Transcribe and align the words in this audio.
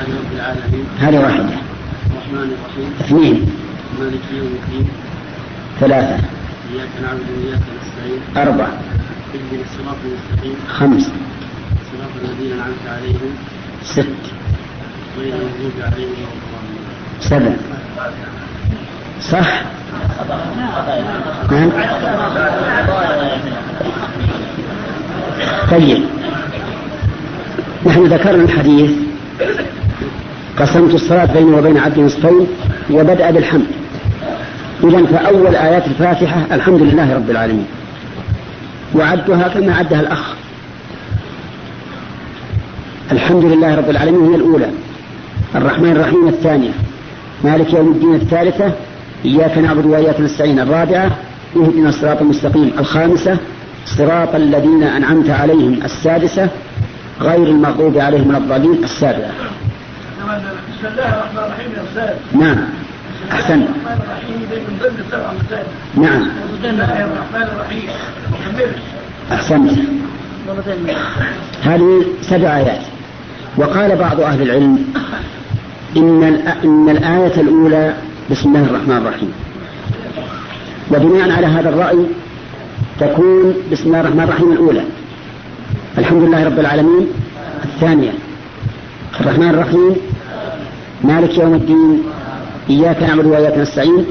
لله 0.00 0.18
رب 0.18 0.32
العالمين. 0.36 0.84
هذه 0.98 1.18
واحدة 1.18 1.44
الرحمن 2.10 2.56
الرحيم. 2.56 2.94
اثنين. 3.00 3.50
مالك 4.00 4.20
يوم 4.32 4.58
الدين. 4.62 4.88
ثلاثة. 5.80 6.24
إياك 6.72 6.88
نعبد 7.02 7.26
وإياك 7.36 7.60
نستعين. 7.80 8.48
أربعة. 8.48 8.72
اهدنا 9.34 9.62
الصراط 9.62 9.96
المستقيم. 10.04 10.54
خمس. 10.68 11.02
صراط 11.92 12.10
الذين 12.24 12.52
أنعمت 12.52 12.86
عليهم. 12.88 13.34
ست. 13.84 14.06
غير 15.18 15.34
المغضوب 15.34 15.72
عليهم 15.82 16.30
ولا 16.52 17.20
سبع. 17.20 17.52
صح؟ 19.20 19.62
نعم. 21.50 21.70
طيب. 25.70 26.04
نحن 27.86 28.04
ذكرنا 28.06 28.44
الحديث 28.44 28.90
قسمت 30.60 30.94
الصلاة 30.94 31.32
بيني 31.32 31.52
وبين 31.52 31.78
عبدي 31.78 32.00
نصفين 32.00 32.46
وبدأ 32.90 33.30
بالحمد. 33.30 33.66
إذا 34.84 35.06
فأول 35.06 35.56
آيات 35.56 35.86
الفاتحة 35.86 36.46
الحمد 36.52 36.82
لله 36.82 37.14
رب 37.14 37.30
العالمين. 37.30 37.66
وعدها 38.94 39.48
كما 39.48 39.74
عدها 39.74 40.00
الأخ. 40.00 40.34
الحمد 43.12 43.44
لله 43.44 43.74
رب 43.74 43.90
العالمين 43.90 44.30
هي 44.30 44.36
الأولى. 44.36 44.70
الرحمن 45.54 45.90
الرحيم 45.90 46.28
الثانية. 46.28 46.70
مالك 47.44 47.72
يوم 47.72 47.92
الدين 47.92 48.14
الثالثة. 48.14 48.72
إياك 49.24 49.58
نعبد 49.58 49.86
وإياك 49.86 50.20
نستعين 50.20 50.60
الرابعة. 50.60 51.10
اهدنا 51.56 51.88
الصراط 51.88 52.20
المستقيم 52.22 52.70
الخامسة. 52.78 53.36
صراط 53.86 54.34
الذين 54.34 54.82
أنعمت 54.82 55.30
عليهم 55.30 55.80
السادسة. 55.84 56.48
غير 57.20 57.46
المغضوب 57.46 57.98
عليهم 57.98 58.28
ولا 58.28 58.38
الضالين 58.38 58.84
السابعة. 58.84 59.30
بسم 60.30 60.86
الله 60.86 61.08
الرحمن 61.08 61.38
الرحيم 61.38 61.72
يا 61.76 61.82
أستاذ. 61.82 62.40
نعم. 62.40 62.56
أحسن 63.32 63.54
الرحمن 63.54 64.00
الرحيم. 64.02 64.48
دي 64.50 64.56
من 64.56 64.78
ضمن 64.82 65.04
السبع 65.06 65.32
مسائل 65.44 65.66
نعم. 65.94 66.22
بسم 66.22 66.64
الله 66.64 67.04
الرحمن 67.04 67.42
الرحيم. 67.42 67.82
كملت 68.44 68.76
أحسنت. 69.32 69.70
هذه 71.62 72.04
سبع 72.22 72.56
آيات. 72.56 72.80
وقال 73.56 73.96
بعض 73.96 74.20
أهل 74.20 74.42
العلم 74.42 74.92
إن, 75.96 76.42
الآ- 76.42 76.64
إن 76.64 76.88
الآية 76.88 77.40
الأولى 77.40 77.94
بسم 78.30 78.48
الله 78.48 78.64
الرحمن 78.64 78.96
الرحيم. 78.96 79.32
وبناء 80.90 81.36
على 81.36 81.46
هذا 81.46 81.68
الرأي 81.68 82.06
تكون 83.00 83.54
بسم 83.72 83.84
الله 83.86 84.00
الرحمن 84.00 84.20
الرحيم 84.20 84.52
الأولى. 84.52 84.84
الحمد 85.98 86.22
لله 86.22 86.44
رب 86.44 86.58
العالمين. 86.60 87.06
الثانية 87.64 88.10
الرحمن 89.20 89.50
الرحيم 89.50 89.96
مالك 91.04 91.38
يوم 91.38 91.54
الدين 91.54 92.02
إياك 92.70 93.02
نعبد 93.02 93.26
وإياك 93.26 93.58
نستعين 93.58 94.04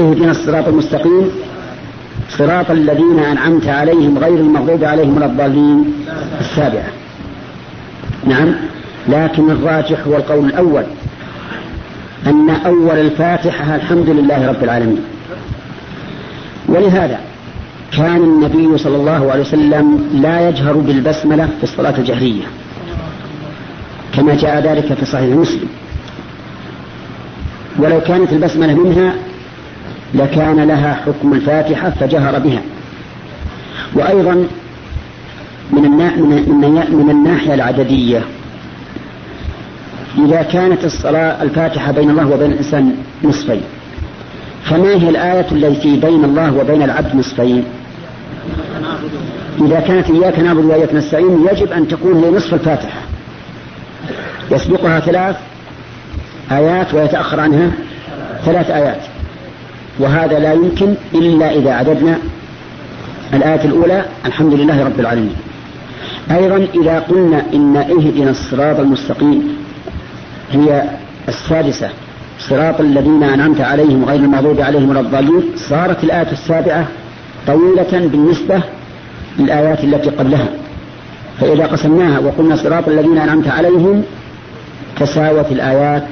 اهدنا 0.00 0.30
الصراط 0.30 0.68
المستقيم 0.68 1.30
صراط 2.30 2.70
الذين 2.70 3.18
أنعمت 3.18 3.66
عليهم 3.66 4.18
غير 4.18 4.34
المغضوب 4.34 4.84
عليهم 4.84 5.16
ولا 5.16 5.26
الضالين. 5.26 5.94
السابعة. 6.40 6.90
نعم 8.26 8.54
لكن 9.08 9.50
الراجح 9.50 10.06
هو 10.06 10.16
القول 10.16 10.44
الأول 10.44 10.84
أن 12.26 12.50
أول 12.50 12.98
الفاتحة 12.98 13.76
الحمد 13.76 14.08
لله 14.08 14.48
رب 14.48 14.64
العالمين. 14.64 15.00
ولهذا 16.68 17.18
كان 17.96 18.16
النبي 18.16 18.78
صلى 18.78 18.96
الله 18.96 19.32
عليه 19.32 19.40
وسلم 19.40 20.08
لا 20.14 20.48
يجهر 20.48 20.72
بالبسملة 20.72 21.46
في 21.58 21.62
الصلاة 21.62 21.98
الجهرية. 21.98 22.44
كما 24.12 24.34
جاء 24.34 24.60
ذلك 24.60 24.94
في 24.94 25.04
صحيح 25.04 25.36
مسلم. 25.36 25.68
ولو 27.78 28.00
كانت 28.00 28.32
البسملة 28.32 28.74
منها 28.74 29.14
لكان 30.14 30.60
لها 30.60 30.94
حكم 30.94 31.32
الفاتحة 31.32 31.90
فجهر 31.90 32.38
بها. 32.38 32.62
وأيضا 33.94 34.46
من. 35.72 35.82
من 36.92 37.10
الناحية 37.10 37.54
العددية 37.54 38.22
إذا 40.18 40.42
كانت 40.42 40.84
الصلاة 40.84 41.42
الفاتحة 41.42 41.92
بين 41.92 42.10
الله 42.10 42.26
وبين 42.26 42.52
الإنسان 42.52 42.94
نصفين 43.24 43.62
فما 44.64 44.88
هي 44.88 45.08
الآية 45.08 45.46
التي 45.52 45.96
بين 45.96 46.24
الله 46.24 46.56
وبين 46.56 46.82
العبد 46.82 47.16
نصفين؟ 47.16 47.64
إذا 49.60 49.80
كانت 49.80 50.10
إياك 50.10 50.38
نعبد 50.38 50.64
وإياك 50.64 50.94
نستعين 50.94 51.46
يجب 51.52 51.72
أن 51.72 51.88
تكون 51.88 52.24
هي 52.24 52.30
نصف 52.30 52.54
الفاتحة. 52.54 53.00
يسبقها 54.52 55.00
ثلاث 55.00 55.36
آيات 56.52 56.94
ويتأخر 56.94 57.40
عنها 57.40 57.70
ثلاث 58.44 58.70
آيات. 58.70 59.00
وهذا 59.98 60.38
لا 60.38 60.52
يمكن 60.52 60.94
إلا 61.14 61.54
إذا 61.54 61.72
عددنا 61.72 62.18
الآية 63.34 63.64
الأولى 63.64 64.04
الحمد 64.26 64.54
لله 64.54 64.84
رب 64.84 65.00
العالمين. 65.00 65.36
أيضا 66.30 66.66
إذا 66.82 66.98
قلنا 66.98 67.42
إن 67.54 67.76
اهدنا 67.76 68.30
الصراط 68.30 68.80
المستقيم 68.80 69.56
هي 70.52 70.82
السادسة 71.28 71.88
صراط 72.38 72.80
الذين 72.80 73.22
أنعمت 73.22 73.60
عليهم 73.60 74.04
غير 74.04 74.20
المغضوب 74.20 74.60
عليهم 74.60 74.90
ولا 74.90 75.00
الضالين 75.00 75.42
صارت 75.56 76.04
الآية 76.04 76.32
السابعة 76.32 76.86
طويلة 77.46 78.08
بالنسبة 78.12 78.60
للآيات 79.38 79.84
التي 79.84 80.10
قبلها. 80.10 80.48
فإذا 81.40 81.66
قسمناها 81.66 82.18
وقلنا 82.18 82.56
صراط 82.56 82.88
الذين 82.88 83.18
أنعمت 83.18 83.48
عليهم 83.48 84.02
تساوت 85.02 85.52
الآيات 85.52 86.04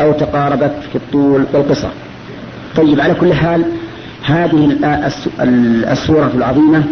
أو 0.00 0.12
تقاربت 0.12 0.74
في 0.92 0.96
الطول 0.96 1.44
والقصر 1.52 1.88
طيب 2.76 3.00
على 3.00 3.14
كل 3.14 3.34
حال 3.34 3.64
هذه 4.24 4.76
السورة 5.92 6.30
العظيمة 6.34 6.84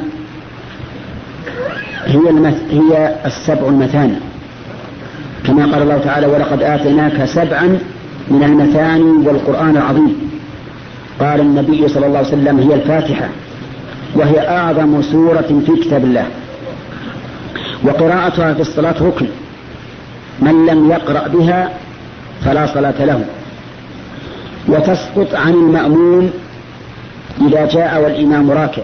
هي. 2.07 2.55
هي 2.71 3.15
السبع 3.27 3.69
المثاني 3.69 4.15
كما 5.47 5.63
قال 5.63 5.83
الله 5.83 5.99
تعالى 5.99 6.27
ولقد 6.27 6.63
آتيناك 6.63 7.25
سبعا 7.25 7.79
من 8.29 8.43
المثاني 8.43 9.27
والقرآن 9.29 9.77
العظيم 9.77 10.31
قال 11.21 11.41
النبي 11.41 11.89
صلى 11.89 12.07
الله 12.07 12.19
عليه 12.19 12.29
وسلم 12.29 12.59
هي 12.59 12.75
الفاتحة 12.75 13.29
وهي 14.15 14.49
أعظم 14.49 15.03
سورة 15.03 15.63
في 15.67 15.83
كتاب 15.85 16.05
الله 16.05 16.27
وقراءتها 17.85 18.55
في 18.55 18.61
الصلاة 18.61 18.95
ركن 19.03 19.27
من 20.41 20.67
لم 20.67 20.91
يقرأ 20.91 21.29
بها 21.29 21.71
فلا 22.45 22.67
صلاة 22.67 23.05
له. 23.05 23.25
وتسقط 24.69 25.35
عن 25.35 25.53
المأموم 25.53 26.31
إذا 27.49 27.67
جاء 27.67 28.03
والإمام 28.03 28.51
راكع. 28.51 28.83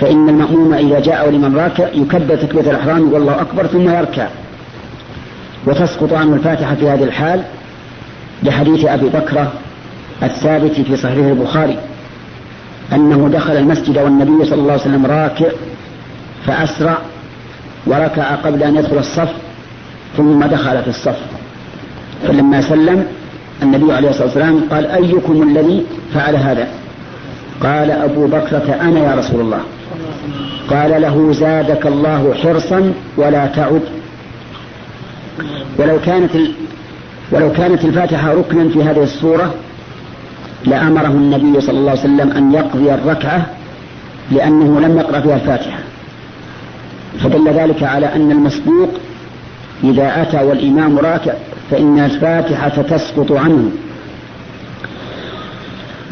فإن 0.00 0.28
المأموم 0.28 0.74
إذا 0.74 1.00
جاء 1.00 1.26
والإمام 1.26 1.56
راكع 1.58 1.88
يكبر 1.88 2.36
تكبيرة 2.36 2.70
الإحرام 2.70 3.12
والله 3.12 3.40
أكبر 3.40 3.66
ثم 3.66 3.90
يركع. 3.90 4.28
وتسقط 5.66 6.12
عنه 6.12 6.34
الفاتحة 6.34 6.74
في 6.74 6.88
هذه 6.88 7.04
الحال 7.04 7.42
لحديث 8.42 8.84
أبي 8.84 9.08
بكرة 9.08 9.52
الثابت 10.22 10.72
في 10.72 10.96
صحيح 10.96 11.26
البخاري 11.26 11.78
أنه 12.92 13.28
دخل 13.32 13.56
المسجد 13.56 13.98
والنبي 13.98 14.44
صلى 14.44 14.60
الله 14.60 14.72
عليه 14.72 14.82
وسلم 14.82 15.06
راكع 15.06 15.46
فأسرع 16.46 16.98
وركع 17.86 18.34
قبل 18.34 18.62
أن 18.62 18.76
يدخل 18.76 18.98
الصف 18.98 19.32
ثم 20.16 20.44
دخل 20.44 20.82
في 20.82 20.88
الصف. 20.88 21.18
فلما 22.26 22.60
سلم 22.60 23.06
النبي 23.62 23.92
عليه 23.92 24.10
الصلاة 24.10 24.24
والسلام 24.24 24.60
قال 24.70 24.86
أيكم 24.86 25.42
الذي 25.42 25.84
فعل 26.14 26.36
هذا؟ 26.36 26.68
قال 27.62 27.90
أبو 27.90 28.26
بكرة 28.26 28.78
أنا 28.80 29.00
يا 29.00 29.14
رسول 29.14 29.40
الله. 29.40 29.60
قال 30.70 31.02
له 31.02 31.32
زادك 31.32 31.86
الله 31.86 32.34
حرصا 32.42 32.92
ولا 33.16 33.46
تعد. 33.46 33.82
ولو 35.78 36.00
كانت. 36.06 36.30
ولو 37.32 37.52
كانت 37.52 37.84
الفاتحة 37.84 38.34
ركنا 38.34 38.68
في 38.68 38.82
هذه 38.82 39.02
الصورة 39.02 39.54
لأمره 40.64 41.06
النبي 41.06 41.60
صلى 41.60 41.78
الله 41.78 41.90
عليه 41.90 42.00
وسلم 42.00 42.30
أن 42.30 42.52
يقضي 42.52 42.94
الركعة 42.94 43.46
لأنه 44.30 44.80
لم 44.80 44.98
يقرأ 44.98 45.20
فيها 45.20 45.34
الفاتحة. 45.34 45.78
فدل 47.20 47.48
ذلك 47.48 47.82
على 47.82 48.14
أن 48.14 48.30
المسبوق 48.30 48.88
إذا 49.84 50.22
أتى 50.22 50.36
والإمام 50.36 50.98
راكع 50.98 51.32
فإن 51.70 51.98
الفاتحة 51.98 52.82
تسقط 52.82 53.32
عنه. 53.32 53.70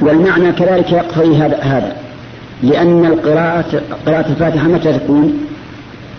والمعنى 0.00 0.52
كذلك 0.52 0.92
يقتضي 0.92 1.36
هذا 1.36 1.58
هذا. 1.60 1.96
لأن 2.62 3.04
القراءة 3.04 3.82
قراءة 4.06 4.28
الفاتحة 4.28 4.68
متى 4.68 4.92
تكون؟ 4.92 5.46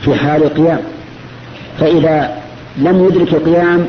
في 0.02 0.16
حال 0.16 0.44
القيام. 0.44 0.80
فإذا 1.80 2.38
لم 2.78 3.06
يدرك 3.06 3.34
القيام 3.34 3.86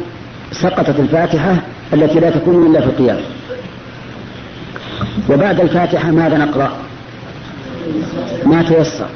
سقطت 0.53 1.01
الفاتحة 1.01 1.57
التي 1.93 2.21
لا 2.21 2.31
تكون 2.31 2.67
إلا 2.67 2.81
في 2.81 2.87
القيام. 2.87 3.19
وبعد 5.31 5.61
الفاتحة 5.61 6.11
ماذا 6.11 6.39
نقرأ؟ 6.39 6.73
ما 8.47 8.63
تيسر 8.63 9.07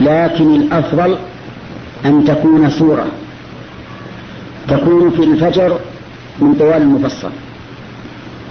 لكن 0.00 0.54
الأفضل 0.54 1.16
أن 2.04 2.24
تكون 2.24 2.70
سورة. 2.70 3.06
تكون 4.68 5.10
في 5.10 5.24
الفجر 5.24 5.78
من 6.38 6.54
طوال 6.54 6.82
المفصل 6.82 7.30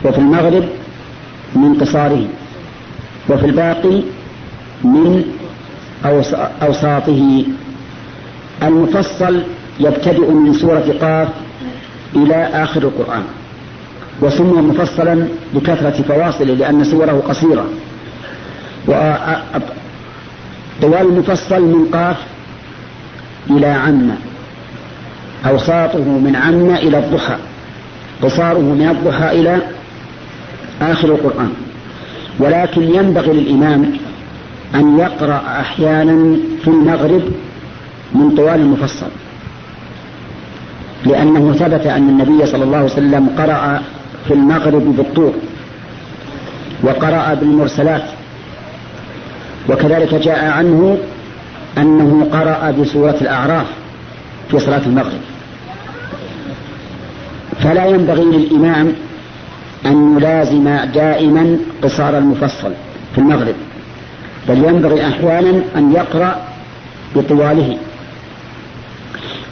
وفي 0.05 0.17
المغرب 0.17 0.63
من 1.55 1.73
قصاره 1.81 2.27
وفي 3.29 3.45
الباقي 3.45 4.01
من 4.83 5.23
أوساطه. 6.61 7.45
المفصل 8.63 9.43
يبتدئ 9.79 10.31
من 10.31 10.53
سورة 10.53 10.95
قاف 11.01 11.29
إلى 12.15 12.35
آخر 12.35 12.81
القرآن 12.81 13.23
وسمي 14.21 14.61
مفصلا 14.61 15.27
بكثرة 15.53 16.01
فواصله 16.01 16.53
لأن 16.53 16.83
سوره 16.83 17.23
قصيرة. 17.29 17.65
طوال 20.81 21.01
المفصل 21.01 21.61
من 21.61 21.85
قاف 21.93 22.17
إلى 23.49 23.67
عم 23.67 24.11
أوساطه 25.45 25.99
من 25.99 26.35
عم 26.35 26.75
إلى 26.75 26.99
الضحى 26.99 27.35
قصاره 28.21 28.59
من 28.59 28.87
الضحى 28.89 29.39
إلى 29.39 29.61
آخر 30.81 31.07
القرآن. 31.07 31.53
ولكن 32.39 32.81
ينبغي 32.81 33.33
للإمام 33.33 33.91
أن 34.75 34.99
يقرأ 34.99 35.41
أحيانا 35.59 36.37
في 36.61 36.67
المغرب 36.67 37.21
من 38.15 38.35
طوال 38.35 38.55
المفصل. 38.55 39.07
لأنه 41.05 41.53
ثبت 41.53 41.85
أن 41.85 42.09
النبي 42.09 42.45
صلى 42.45 42.63
الله 42.63 42.77
عليه 42.77 42.91
وسلم 42.91 43.29
قرأ 43.37 43.81
في 44.27 44.33
المغرب 44.33 44.95
بالطور 44.97 45.33
وقرأ 46.83 47.33
بالمرسلات. 47.33 48.03
وكذلك 49.69 50.15
جاء 50.15 50.45
عنه 50.45 50.97
أنه 51.77 52.27
قرأ 52.31 52.71
بسورة 52.71 53.17
الأعراف 53.21 53.67
في 54.51 54.59
صلاة 54.59 54.81
المغرب. 54.85 55.32
فلا 57.61 57.85
ينبغي 57.85 58.23
للإمام 58.23 58.93
أن 59.85 60.17
يلازم 60.17 60.69
دائما 60.93 61.57
قصار 61.83 62.17
المفصل 62.17 62.71
في 63.15 63.17
المغرب 63.17 63.55
بل 64.49 64.57
ينبغي 64.57 65.07
أحيانا 65.07 65.61
أن 65.75 65.93
يقرأ 65.93 66.41
بطواله. 67.15 67.77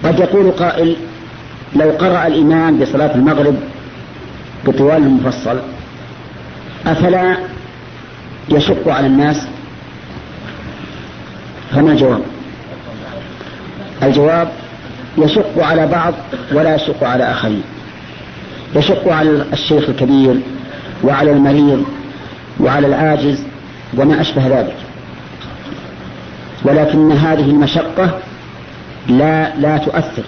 قد 0.04 0.20
يقول 0.20 0.52
قائل 0.52 0.96
لو 1.76 1.92
قرأ 1.92 2.28
الإمام 2.28 2.78
بصلاة 2.80 3.16
المغرب 3.16 3.56
بطوال 4.66 4.98
المفصل 4.98 5.60
أفلا 6.86 7.38
يشق 8.50 8.88
على 8.88 9.08
الناس؟ 9.08 9.48
فما 11.72 11.92
الجواب؟ 11.92 12.22
الجواب 14.04 14.52
يشق 15.18 15.64
على 15.64 15.88
بعض 15.88 16.14
ولا 16.52 16.76
يشق 16.76 17.04
على 17.04 17.32
آخرين. 17.32 17.64
يشق 18.76 19.12
على 19.12 19.46
الشيخ 19.54 19.90
الكبير 19.90 20.40
وعلى 21.04 21.32
المريض 21.32 21.86
وعلى 22.60 22.88
العاجز 22.88 23.44
وما 23.98 24.22
أشبه 24.22 24.48
ذلك. 24.48 24.76
ولكن 26.64 27.12
هذه 27.12 27.50
المشقة 27.50 28.20
لا 29.08 29.56
لا 29.58 29.78
تؤثر. 29.78 30.24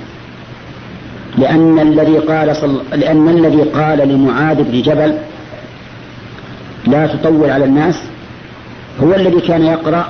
لأن 1.38 1.80
الذي 1.80 2.18
قال 2.18 2.56
صل... 2.56 2.82
لأن 2.92 3.30
الذي 3.30 3.62
قال 3.62 4.08
لمعاذ 4.10 4.64
بن 4.64 4.82
جبل 4.82 5.18
لا 6.88 7.08
تطول 7.08 7.50
على 7.50 7.66
الناس 7.66 8.04
هو 9.04 9.14
الذي 9.14 9.42
كان 9.42 9.64
يقرأ 9.64 10.08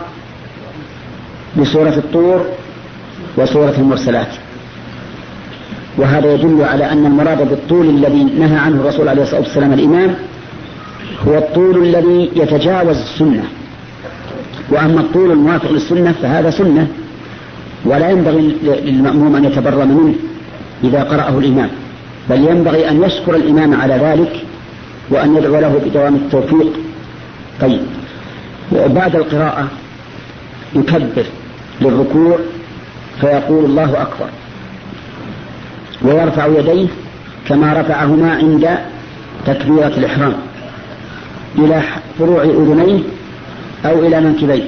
بسورة 1.57 1.97
الطور 1.97 2.45
وسورة 3.37 3.75
المرسلات. 3.77 4.27
وهذا 5.97 6.33
يدل 6.33 6.63
على 6.63 6.91
أن 6.91 7.05
المراد 7.05 7.49
بالطول 7.49 7.89
الذي 7.89 8.23
نهى 8.23 8.57
عنه 8.57 8.81
الرسول 8.81 9.09
عليه 9.09 9.21
الصلاة 9.21 9.41
والسلام 9.41 9.73
الإمام 9.73 10.15
هو 11.27 11.37
الطول 11.37 11.83
الذي 11.83 12.31
يتجاوز 12.35 12.97
السنة. 12.97 13.43
وأما 14.69 15.01
الطول 15.01 15.31
الموافق 15.31 15.71
للسنة 15.71 16.11
فهذا 16.11 16.49
سنة 16.49 16.87
ولا 17.85 18.09
ينبغي 18.09 18.55
للمأموم 18.63 19.35
أن 19.35 19.45
يتبرم 19.45 19.87
منه 19.87 20.15
إذا 20.83 21.03
قرأه 21.03 21.39
الإمام 21.39 21.69
بل 22.29 22.47
ينبغي 22.49 22.89
أن 22.89 23.03
يشكر 23.03 23.35
الإمام 23.35 23.81
على 23.81 23.93
ذلك 23.93 24.45
وأن 25.09 25.35
يدعو 25.35 25.59
له 25.59 25.81
بدوام 25.85 26.15
التوفيق. 26.15 26.73
طيب 27.61 27.81
وبعد 28.71 29.15
القراءة 29.15 29.67
يكبر 30.75 31.25
للركوع 31.81 32.37
فيقول 33.21 33.65
الله 33.65 34.01
أكبر. 34.01 34.29
ويرفع 36.03 36.45
يديه 36.45 36.87
كما 37.47 37.73
رفعهما 37.81 38.31
عند 38.31 38.69
تكبيرة 39.45 39.87
الإحرام 39.97 40.33
إلى 41.57 41.81
فروع 42.19 42.43
أذنيه 42.43 42.99
أو 43.85 43.99
إلى 43.99 44.21
منكبيه 44.21 44.63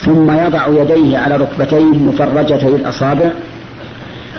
ثم 0.00 0.30
يضع 0.30 0.66
يديه 0.68 1.18
على 1.18 1.36
ركبتيه 1.36 1.84
مفرجتي 1.84 2.68
الأصابع 2.68 3.30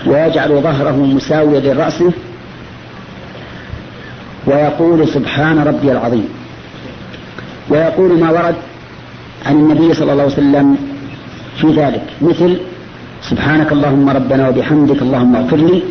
ويجعل 0.05 0.61
ظهره 0.61 0.95
مساويا 0.95 1.59
لرأسه 1.59 2.11
ويقول 4.47 5.07
سبحان 5.07 5.59
ربي 5.59 5.91
العظيم. 5.91 6.29
ويقول 7.69 8.19
ما 8.19 8.31
ورد 8.31 8.55
عن 9.45 9.55
النبي 9.55 9.94
صلى 9.94 10.11
الله 10.11 10.23
عليه 10.23 10.33
وسلم 10.33 10.77
في 11.61 11.67
ذلك 11.67 12.03
مثل 12.21 12.57
سبحانك 13.29 13.71
اللهم 13.71 14.09
ربنا 14.09 14.50
وبحمدك 14.50 15.01
اللهم 15.01 15.35
اغفر 15.35 15.57
لي 15.57 15.83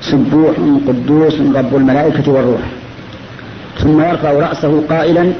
سبوح 0.00 0.56
قدوس 0.88 1.34
رب 1.58 1.76
الملائكة 1.76 2.32
والروح. 2.32 2.60
ثم 3.78 4.00
يرفع 4.00 4.32
رأسه 4.32 4.82
قائلا 4.88 5.32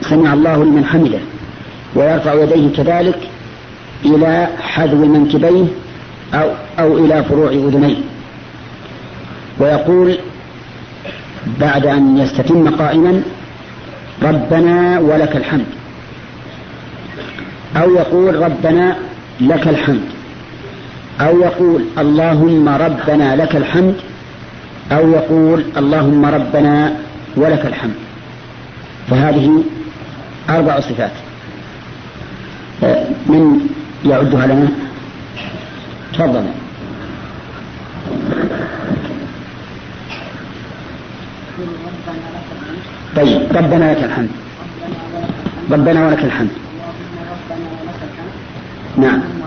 سمع 0.00 0.32
الله 0.32 0.64
لمن 0.64 0.84
حمده 0.84 1.18
ويرفع 1.96 2.34
يديه 2.34 2.68
كذلك 2.76 3.18
إلى 4.04 4.48
حذو 4.60 5.06
منكبيه 5.06 5.64
أو, 6.34 6.48
أو 6.78 6.98
إلى 6.98 7.24
فروع 7.24 7.50
أذنيه. 7.50 7.96
ويقول 9.60 10.18
بعد 11.60 11.86
أن 11.86 12.18
يستتم 12.18 12.68
قائما 12.68 13.22
ربنا 14.22 14.98
ولك 14.98 15.36
الحمد. 15.36 15.66
أو 17.76 17.94
يقول 17.94 18.34
ربنا 18.42 18.96
لك 19.40 19.68
الحمد. 19.68 20.21
أو 21.22 21.40
يقول 21.40 21.84
اللهم 21.98 22.68
ربنا 22.68 23.36
لك 23.36 23.56
الحمد 23.56 23.94
أو 24.92 25.10
يقول 25.10 25.64
اللهم 25.76 26.26
ربنا 26.26 26.96
ولك 27.36 27.66
الحمد. 27.66 27.94
فهذه 29.10 29.64
أربع 30.50 30.80
صفات. 30.80 31.10
من 33.26 33.68
يعدها 34.04 34.46
لنا؟ 34.46 34.68
تفضل. 36.12 36.44
طيب 43.16 43.42
ربنا 43.56 43.92
لك 43.92 44.04
الحمد. 44.04 44.30
ربنا 45.70 46.06
ولك 46.06 46.24
الحمد. 46.24 46.50
نعم. 48.96 49.41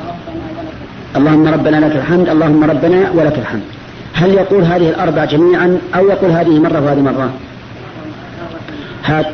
اللهم 1.18 1.48
ربنا 1.48 1.78
لك 1.86 1.96
الحمد 1.96 2.30
اللهم 2.30 2.64
ربنا 2.64 3.12
ولك 3.14 3.38
الحمد. 3.40 3.62
هل 4.14 4.30
يقول 4.34 4.64
هذه 4.64 4.90
الأربع 4.90 5.26
جميعا 5.26 5.78
أو 5.96 6.10
يقول 6.10 6.32
هذه 6.32 6.60
مرة 6.60 6.80
وهذه 6.82 7.02
مرة؟ 7.02 7.30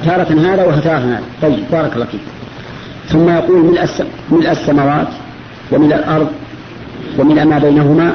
تارة 0.05 0.31
هذا 0.47 0.65
وتارة 0.65 0.97
هذا. 0.97 1.21
طيب 1.41 1.63
بارك 1.71 1.93
الله 1.93 2.05
فيك. 2.05 2.21
ثم 3.07 3.29
يقول 3.29 3.65
ملء, 3.65 3.88
ملء 4.31 4.51
السماوات 4.51 5.07
وملء 5.71 5.95
الأرض 5.95 6.27
وملء 7.19 7.45
ما 7.45 7.57
بينهما 7.59 8.13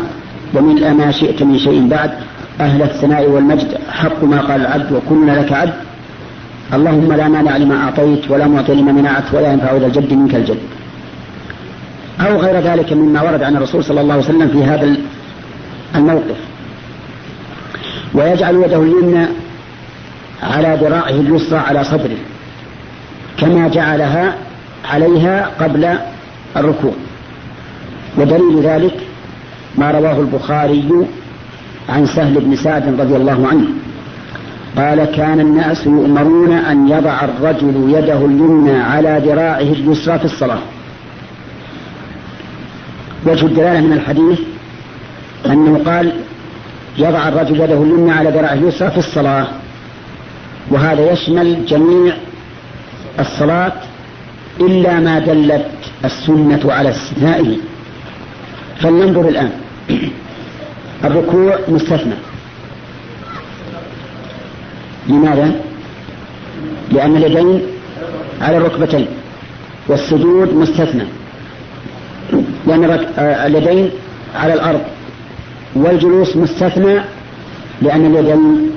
وملء 0.54 0.90
ما 0.90 1.10
شئت 1.10 1.42
من 1.42 1.58
شيء 1.58 1.88
بعد. 1.88 2.10
أهل 2.60 2.82
الثناء 2.82 3.30
والمجد 3.30 3.78
حق 3.90 4.24
ما 4.24 4.40
قال 4.40 4.60
العبد 4.60 4.92
وكلنا 4.92 5.32
لك 5.32 5.52
عبد. 5.52 5.74
اللهم 6.74 7.12
لا 7.12 7.28
مانع 7.28 7.56
لما 7.56 7.76
أعطيت 7.84 8.30
ولا 8.30 8.46
معطي 8.46 8.74
لما 8.74 8.92
منعت 8.92 9.34
ولا 9.34 9.52
ينفع 9.52 9.76
ذا 9.76 9.86
الجد 9.86 10.12
منك 10.12 10.34
الجد. 10.34 10.58
أو 12.20 12.36
غير 12.36 12.60
ذلك 12.60 12.92
مما 12.92 13.22
ورد 13.22 13.42
عن 13.42 13.56
الرسول 13.56 13.84
صلى 13.84 14.00
الله 14.00 14.14
عليه 14.14 14.24
وسلم 14.24 14.48
في 14.48 14.64
هذا 14.64 14.96
الموقف. 15.94 16.36
ويجعل 18.14 18.54
يده 18.54 18.82
اليمنى 18.82 19.26
على 20.42 20.78
ذراعه 20.80 21.10
اليسرى 21.10 21.58
على 21.58 21.84
صدره 21.84 22.16
كما 23.38 23.68
جعلها 23.68 24.34
عليها 24.84 25.50
قبل 25.60 25.98
الركوع. 26.56 26.92
ودليل 28.18 28.60
ذلك 28.62 28.96
ما 29.78 29.90
رواه 29.90 30.20
البخاري 30.20 31.06
عن 31.88 32.06
سهل 32.06 32.40
بن 32.40 32.56
سعد 32.56 33.00
رضي 33.00 33.16
الله 33.16 33.48
عنه. 33.48 33.66
قال 34.76 35.04
كان 35.04 35.40
الناس 35.40 35.86
يؤمرون 35.86 36.52
أن 36.52 36.88
يضع 36.88 37.24
الرجل 37.24 37.94
يده 37.98 38.26
اليمنى 38.26 38.78
على 38.78 39.22
ذراعه 39.24 39.58
اليسرى 39.58 40.18
في 40.18 40.24
الصلاة. 40.24 40.58
وجه 43.26 43.46
الدلالة 43.46 43.80
من 43.80 43.92
الحديث 43.92 44.40
أنه 45.46 45.82
قال 45.86 46.12
يضع 46.98 47.28
الرجل 47.28 47.60
يده 47.60 47.82
اليمنى 47.82 48.12
على 48.12 48.30
ذراعه 48.30 48.52
اليسرى 48.52 48.90
في 48.90 48.98
الصلاة 48.98 49.46
وهذا 50.70 51.12
يشمل 51.12 51.66
جميع 51.66 52.14
الصلاة 53.18 53.72
إلا 54.60 55.00
ما 55.00 55.18
دلت 55.18 55.66
السنة 56.04 56.72
على 56.72 56.90
استثنائه. 56.90 57.56
فلننظر 58.80 59.28
الآن. 59.28 59.50
الركوع 61.04 61.58
مستثنى. 61.68 62.14
لماذا؟ 65.08 65.52
لأن 66.90 67.16
اليدين 67.16 67.62
على 68.40 68.56
الركبتين 68.56 69.06
والسجود 69.88 70.54
مستثنى. 70.54 71.04
لأن 72.66 72.84
آه، 73.18 73.46
اليدين 73.46 73.90
على 74.34 74.54
الأرض 74.54 74.80
والجلوس 75.74 76.36
مستثنى 76.36 77.00
لأن 77.82 78.06
اليدين 78.06 78.70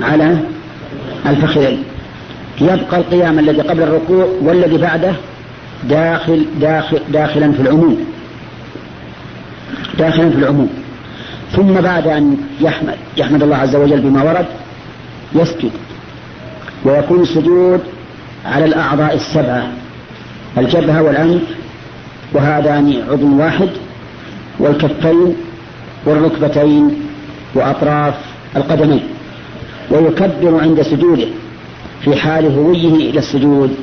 على 0.00 0.38
الفخذين. 1.26 1.82
يبقى 2.60 2.96
القيام 2.96 3.38
الذي 3.38 3.60
قبل 3.60 3.82
الركوع 3.82 4.28
والذي 4.42 4.78
بعده 4.78 5.12
داخل 5.88 6.46
داخل 6.60 6.98
داخلا 7.12 7.52
في 7.52 7.60
العموم. 7.60 8.04
داخلا 9.98 10.30
في 10.30 10.36
العموم. 10.36 10.70
ثم 11.52 11.72
بعد 11.72 12.06
أن 12.06 12.36
يحمد 12.60 12.94
يحمد 13.16 13.42
الله 13.42 13.56
عز 13.56 13.76
وجل 13.76 14.00
بما 14.00 14.22
ورد 14.22 14.46
يسجد. 15.34 15.70
ويكون 16.84 17.20
السجود 17.20 17.80
على 18.46 18.64
الأعضاء 18.64 19.14
السبعة 19.14 19.68
الجبهة 20.58 21.02
والأنف 21.02 21.42
وهذان 22.34 23.02
عضو 23.10 23.38
واحد 23.38 23.68
والكفين 24.58 25.36
والركبتين 26.06 26.94
وأطراف 27.54 28.14
القدمين 28.56 29.02
ويكبر 29.90 30.60
عند 30.62 30.82
سجوده 30.82 31.26
في 32.04 32.16
حال 32.16 32.44
هويه 32.58 33.10
إلى 33.10 33.18
السجود 33.18 33.74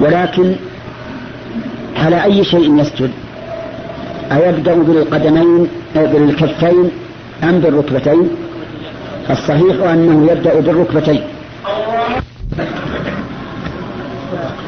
ولكن 0.00 0.52
على 1.96 2.24
أي 2.24 2.44
شيء 2.44 2.80
يسجد؟ 2.80 3.10
أيبدأ 4.32 4.74
بالقدمين 4.74 5.68
أو 5.96 6.06
بالكفين 6.06 6.90
أم 7.44 7.58
بالركبتين؟ 7.58 8.28
الصحيح 9.30 9.90
أنه 9.92 10.32
يبدأ 10.32 10.60
بالركبتين. 10.60 11.20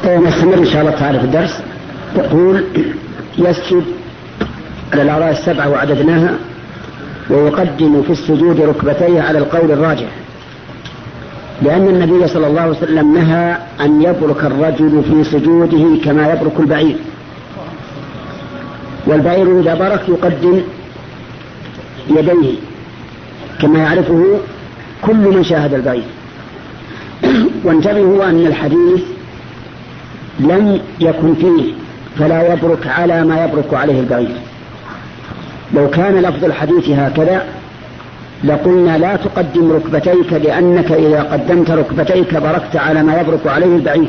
نستمر 0.05 0.57
إن 0.57 0.65
شاء 0.65 0.81
الله 0.81 0.91
تعالى 0.91 1.19
في 1.19 1.25
الدرس. 1.25 1.61
يقول 2.15 2.63
يسجد 3.37 3.83
على 4.93 5.01
الأعضاء 5.01 5.31
السبعة 5.31 5.69
وعددناها 5.69 6.33
ويقدم 7.29 8.01
في 8.01 8.09
السجود 8.09 8.61
ركبتيه 8.61 9.21
على 9.21 9.37
القول 9.39 9.71
الراجح. 9.71 10.09
لأن 11.61 11.87
النبي 11.87 12.27
صلى 12.27 12.47
الله 12.47 12.61
عليه 12.61 12.71
وسلم 12.71 13.13
نهى 13.13 13.57
أن 13.81 14.01
يبرك 14.01 14.45
الرجل 14.45 15.03
في 15.03 15.23
سجوده 15.23 16.03
كما 16.03 16.33
يبرك 16.33 16.59
البعير. 16.59 16.95
والبعير 19.07 19.59
إذا 19.59 19.75
برك 19.75 20.09
يقدم 20.09 20.61
يديه 22.09 22.53
كما 23.61 23.79
يعرفه 23.79 24.39
كل 25.01 25.15
من 25.15 25.43
شاهد 25.43 25.73
البعير. 25.73 26.03
وانتبهوا 27.63 28.29
أن 28.29 28.47
الحديث 28.47 29.01
لم 30.39 30.79
يكن 30.99 31.35
فيه 31.35 31.73
فلا 32.19 32.53
يبرك 32.53 32.87
على 32.87 33.23
ما 33.23 33.45
يبرك 33.45 33.73
عليه 33.73 33.99
البعير. 33.99 34.35
لو 35.73 35.89
كان 35.89 36.21
لفظ 36.21 36.45
الحديث 36.45 36.89
هكذا 36.89 37.43
لقلنا 38.43 38.97
لا 38.97 39.15
تقدم 39.15 39.71
ركبتيك 39.71 40.33
لأنك 40.33 40.91
إذا 40.91 41.23
قدمت 41.23 41.71
ركبتيك 41.71 42.33
بركت 42.33 42.75
على 42.75 43.03
ما 43.03 43.21
يبرك 43.21 43.47
عليه 43.47 43.75
البعير. 43.75 44.07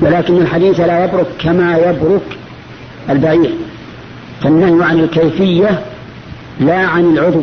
ولكن 0.00 0.36
الحديث 0.36 0.80
لا 0.80 1.04
يبرك 1.04 1.26
كما 1.38 1.76
يبرك 1.76 2.38
البعير. 3.10 3.50
فالنهي 4.42 4.84
عن 4.84 5.00
الكيفية 5.00 5.80
لا 6.60 6.78
عن 6.78 7.04
العضو 7.04 7.42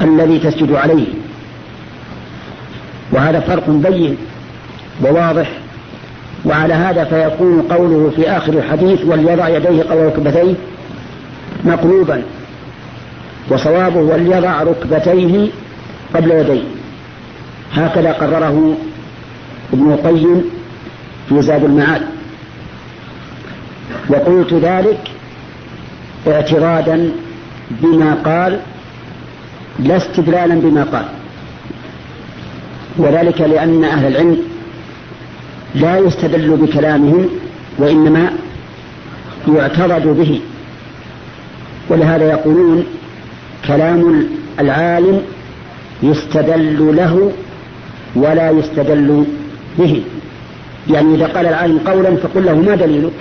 الذي 0.00 0.38
تسجد 0.38 0.72
عليه. 0.72 1.06
وهذا 3.12 3.40
فرق 3.40 3.70
بين 3.70 4.16
وواضح 5.04 5.50
وعلى 6.44 6.74
هذا 6.74 7.04
فيكون 7.04 7.62
قوله 7.62 8.12
في 8.16 8.30
آخر 8.30 8.52
الحديث 8.52 9.04
وليضع 9.04 9.48
يديه 9.48 9.82
قبل 9.82 10.06
ركبتيه 10.06 10.54
مقلوبا 11.64 12.22
وصوابه 13.50 14.00
وليضع 14.00 14.62
ركبتيه 14.62 15.48
قبل 16.14 16.30
يديه 16.30 16.62
هكذا 17.72 18.12
قرره 18.12 18.76
ابن 19.72 19.92
القيم 19.92 20.44
في 21.28 21.42
زاد 21.42 21.64
المعاد. 21.64 22.02
وقلت 24.08 24.54
ذلك 24.54 24.98
اعترادا 26.28 27.10
بما 27.70 28.14
قال 28.14 28.60
لا 29.78 29.96
استدلالا 29.96 30.54
بما 30.54 30.84
قال. 30.84 31.04
وذلك 32.98 33.40
لأن 33.40 33.84
أهل 33.84 34.06
العلم 34.06 34.51
لا 35.74 35.98
يستدل 35.98 36.56
بكلامهم 36.56 37.28
وإنما 37.78 38.30
يعترض 39.48 40.06
به. 40.06 40.40
ولهذا 41.88 42.30
يقولون 42.30 42.84
كلام 43.66 44.26
العالم 44.60 45.22
يستدل 46.02 46.96
له 46.96 47.32
ولا 48.14 48.50
يستدل 48.50 49.24
به. 49.78 50.02
يعني 50.90 51.14
إذا 51.14 51.26
قال 51.26 51.46
العالم 51.46 51.78
قولا 51.78 52.16
فقل 52.16 52.44
له 52.44 52.54
ما 52.54 52.74
دليلك؟ 52.74 53.12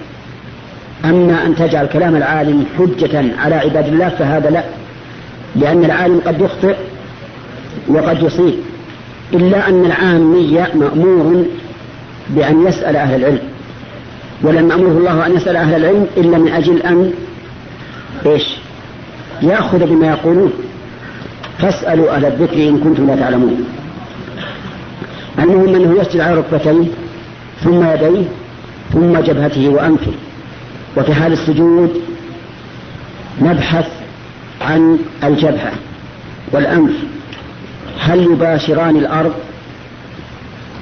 أما 1.06 1.46
أن 1.46 1.56
تجعل 1.56 1.86
كلام 1.86 2.16
العالم 2.16 2.66
حجة 2.78 3.24
على 3.38 3.56
عباد 3.56 3.88
الله 3.88 4.10
فهذا 4.10 4.50
لا 4.50 4.64
لأن 5.56 5.86
العالم 5.86 6.22
قد 6.26 6.42
يخطئ 6.42 6.76
وقد 7.88 8.24
يصيب. 8.24 8.54
إلا 9.34 9.70
أن 9.70 9.86
العامي 9.86 10.66
مأمور 10.76 11.46
بأن 12.36 12.68
يسأل 12.68 12.96
أهل 12.96 13.16
العلم. 13.16 13.40
ولم 14.44 14.72
أمره 14.72 14.98
الله 14.98 15.26
أن 15.26 15.36
يسأل 15.36 15.56
أهل 15.56 15.76
العلم 15.76 16.08
إلا 16.18 16.38
من 16.38 16.48
أجل 16.48 16.82
أن 16.82 17.14
إيش؟ 18.26 18.48
يأخذ 19.42 19.86
بما 19.86 20.08
يقولون. 20.08 20.54
فاسألوا 21.60 22.16
أهل 22.16 22.26
الذكر 22.26 22.54
إن 22.54 22.80
كنتم 22.80 23.08
لا 23.08 23.16
تعلمون. 23.16 23.66
المهم 25.40 25.76
أنه 25.76 26.02
يسجد 26.02 26.20
على 26.20 26.36
ركبتيه 26.36 26.88
ثم 27.64 27.84
يديه 27.84 28.24
ثم 28.94 29.20
جبهته 29.20 29.70
وأنفه. 29.70 30.12
وفي 30.98 31.14
حال 31.14 31.34
السجود 31.34 32.02
نبحث 33.42 33.88
عن 34.62 35.00
الجبهة 35.24 35.72
والأنف. 36.52 36.94
هل 38.00 38.24
يباشران 38.24 38.96
الأرض؟ 38.96 39.34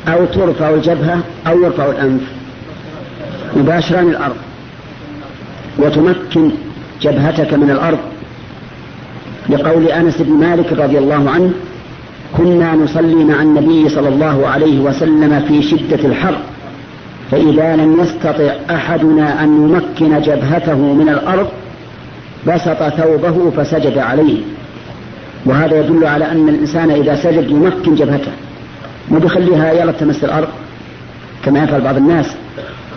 أو 0.07 0.25
ترفع 0.25 0.69
الجبهة 0.69 1.19
أو 1.47 1.63
يرفع 1.63 1.85
الأنف. 1.85 2.21
يباشران 3.55 4.09
الأرض. 4.09 4.35
وتمكن 5.77 6.51
جبهتك 7.01 7.53
من 7.53 7.69
الأرض. 7.69 7.99
لقول 9.49 9.87
أنس 9.87 10.21
بن 10.21 10.33
مالك 10.33 10.73
رضي 10.73 10.97
الله 10.97 11.29
عنه 11.29 11.51
كنا 12.37 12.75
نصلي 12.75 13.15
مع 13.15 13.41
النبي 13.41 13.89
صلى 13.89 14.09
الله 14.09 14.47
عليه 14.47 14.79
وسلم 14.79 15.45
في 15.47 15.61
شدة 15.61 16.07
الحر 16.07 16.37
فإذا 17.31 17.75
لم 17.75 18.01
يستطع 18.01 18.53
أحدنا 18.69 19.43
أن 19.43 19.69
يمكن 19.69 20.21
جبهته 20.21 20.77
من 20.77 21.09
الأرض 21.09 21.47
بسط 22.47 22.83
ثوبه 22.83 23.51
فسجد 23.57 23.97
عليه. 23.97 24.41
وهذا 25.45 25.79
يدل 25.79 26.05
على 26.05 26.31
أن 26.31 26.49
الإنسان 26.49 26.91
إذا 26.91 27.15
سجد 27.15 27.49
يمكن 27.49 27.95
جبهته. 27.95 28.31
ما 29.09 29.19
بيخليها 29.19 29.71
يلا 29.73 29.91
تمس 29.91 30.23
الأرض. 30.23 30.47
كما 31.45 31.63
يفعل 31.63 31.81
بعض 31.81 31.97
الناس. 31.97 32.35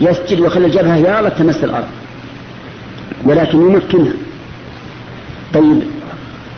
يسجد 0.00 0.40
ويخلي 0.40 0.66
الجبهة 0.66 0.96
يلا 0.96 1.28
تمس 1.28 1.64
الأرض. 1.64 1.86
ولكن 3.24 3.58
يمكنها. 3.58 4.12
طيب 5.54 5.82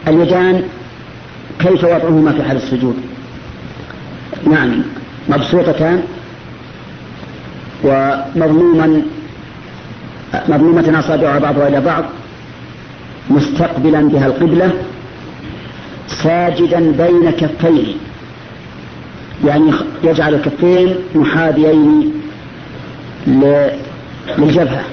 اليدان 0.09 0.63
كيف 1.59 1.85
وضعهما 1.85 2.33
في 2.33 2.43
حال 2.43 2.57
السجود؟ 2.57 2.97
نعم 4.51 4.83
مبسوطتان 5.29 6.03
ومضموما 7.85 9.03
مضمومة 10.49 10.99
أصابعها 10.99 11.39
بعضها 11.39 11.69
إلى 11.69 11.81
بعض. 11.81 12.05
مستقبلا 13.31 14.01
بها 14.09 14.27
القبلة. 14.27 14.73
ساجدا 16.09 16.81
بين 16.93 17.31
كفيه 17.31 17.95
يعني 19.47 19.73
يجعل 20.05 20.35
الكفين 20.35 20.95
محاذيين 21.15 22.13
للجبهة. 23.27 24.85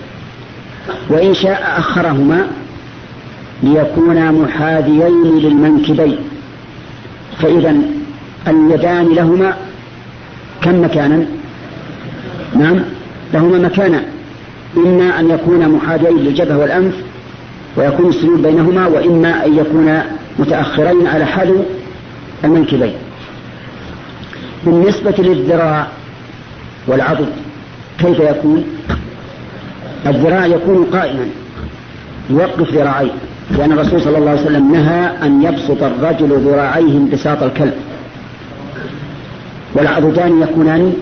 وإن 1.10 1.34
شاء 1.34 1.76
أخرهما 1.78 2.48
ليكونا 3.64 4.32
محاذيين 4.32 5.40
للمنكبين. 5.40 6.18
فإذا 7.42 7.76
اليدان 8.48 9.08
لهما 9.14 9.58
كم 10.62 10.84
مكانا؟ 10.84 11.26
نعم 12.56 12.80
لهما 13.34 13.58
مكانا. 13.58 14.04
إما 14.78 15.20
أن 15.20 15.30
يكون 15.30 15.70
محاذيين 15.70 16.18
للجبهة 16.18 16.58
والأنف 16.58 16.94
ويكون 17.78 18.10
السجود 18.10 18.42
بينهما 18.42 18.88
وإما 18.88 19.46
أن 19.46 19.58
يكون 19.58 20.00
متأخرين 20.40 21.08
على 21.08 21.26
حذو 21.26 21.64
المنكبين. 22.44 22.94
بالنسبة 24.66 25.16
للذراع 25.18 25.88
والعضد 26.88 27.30
كيف 28.00 28.20
يكون؟ 28.20 28.66
الذراع 30.06 30.46
يكون 30.46 30.86
قائما 30.94 31.26
يوقف 32.30 32.74
ذراعيه 32.74 33.12
لأن 33.58 33.72
الرسول 33.72 34.02
صلى 34.02 34.18
الله 34.18 34.30
عليه 34.30 34.42
وسلم 34.42 34.72
نهى 34.72 35.12
أن 35.24 35.44
يبسط 35.44 35.84
الرجل 35.84 36.40
ذراعيه 36.40 36.98
انبساط 36.98 37.44
الكلب. 37.44 37.74
والعضدان 39.74 40.42
يكونان 40.42 40.94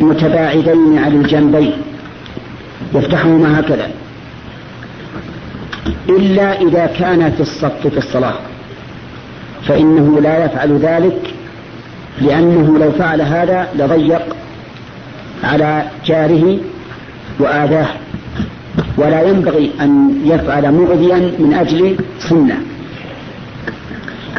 متباعدين 0.00 0.98
عن 0.98 1.12
الجنبين 1.12 1.72
يفتحهما 2.94 3.60
هكذا. 3.60 3.90
إلا 6.08 6.62
إذا 6.62 6.86
كان 6.86 7.32
في 7.32 7.40
الصف 7.40 7.86
في 7.86 7.98
الصلاة 7.98 8.34
فإنه 9.68 10.20
لا 10.20 10.44
يفعل 10.44 10.78
ذلك 10.78 11.34
لأنه 12.20 12.78
لو 12.78 12.92
فعل 12.92 13.20
هذا 13.20 13.68
لضيق 13.74 14.36
على 15.44 15.84
جاره 16.06 16.58
وآذاه. 17.38 17.88
ولا 18.96 19.22
ينبغي 19.22 19.70
أن 19.80 20.20
يفعل 20.24 20.72
مؤذيا 20.72 21.16
من 21.16 21.54
أجل 21.54 21.96
سنة. 22.18 22.56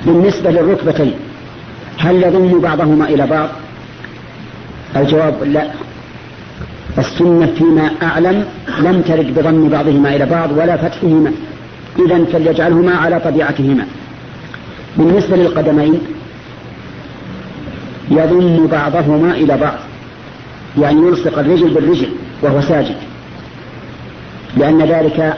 بالنسبة 0.06 0.52
للركبتين 0.52 1.14
هل 1.98 2.24
يضم 2.24 2.60
بعضهما 2.60 3.06
إلى 3.06 3.28
بعض؟ 3.28 3.50
الجواب 4.96 5.44
لا. 5.44 5.68
السنة 6.98 7.46
فيما 7.58 7.92
أعلم 8.04 8.46
لم 8.80 9.02
ترد 9.02 9.40
بضم 9.40 9.70
بعضهما 9.70 10.16
إلى 10.16 10.26
بعض 10.26 10.52
ولا 10.52 10.78
فتحهما. 10.78 11.32
إذا 12.06 12.26
فليجعلهما 12.26 12.96
على 12.96 13.20
طبيعتهما. 13.20 13.86
بالنسبة 14.98 15.38
للقدمين 15.38 16.02
يضم 18.12 18.68
بعضهما 18.68 19.32
إلى 19.32 19.58
بعض. 19.58 19.78
يعني 20.82 21.02
يلصق 21.02 21.40
الرجل 21.40 21.70
بالرجل 21.74 22.10
وهو 22.42 22.62
ساجد. 22.62 22.96
لأن 24.58 24.82
ذلك 24.82 25.38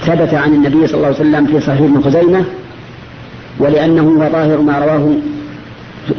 ثبت 0.00 0.34
عن 0.34 0.54
النبي 0.54 0.86
صلى 0.86 0.96
الله 0.96 1.06
عليه 1.06 1.16
وسلم 1.16 1.46
في 1.46 1.60
صحيح 1.60 1.80
ابن 1.80 2.02
خزيمة 2.02 2.44
ولأنه 3.58 4.02
هو 4.02 4.30
ظاهر 4.32 4.60
ما 4.60 4.78
رواه 4.78 5.14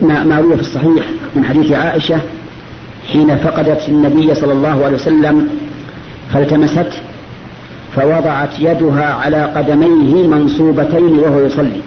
ما 0.02 0.40
روي 0.40 0.56
في 0.56 0.62
الصحيح 0.62 1.06
من 1.36 1.46
حديث 1.46 1.72
عائشة 1.72 2.20
حين 3.12 3.38
فقدت 3.38 3.90
النبي 3.90 4.36
صلى 4.36 4.54
الله 4.54 4.86
عليه 4.86 4.96
وسلم 4.96 5.50
فالتمسته 6.34 6.98
فوضعت 7.96 8.60
يدها 8.60 9.14
على 9.14 9.44
قدميه 9.44 10.28
منصوبتين 10.28 11.20
وهو 11.20 11.40
يصلي. 11.40 11.82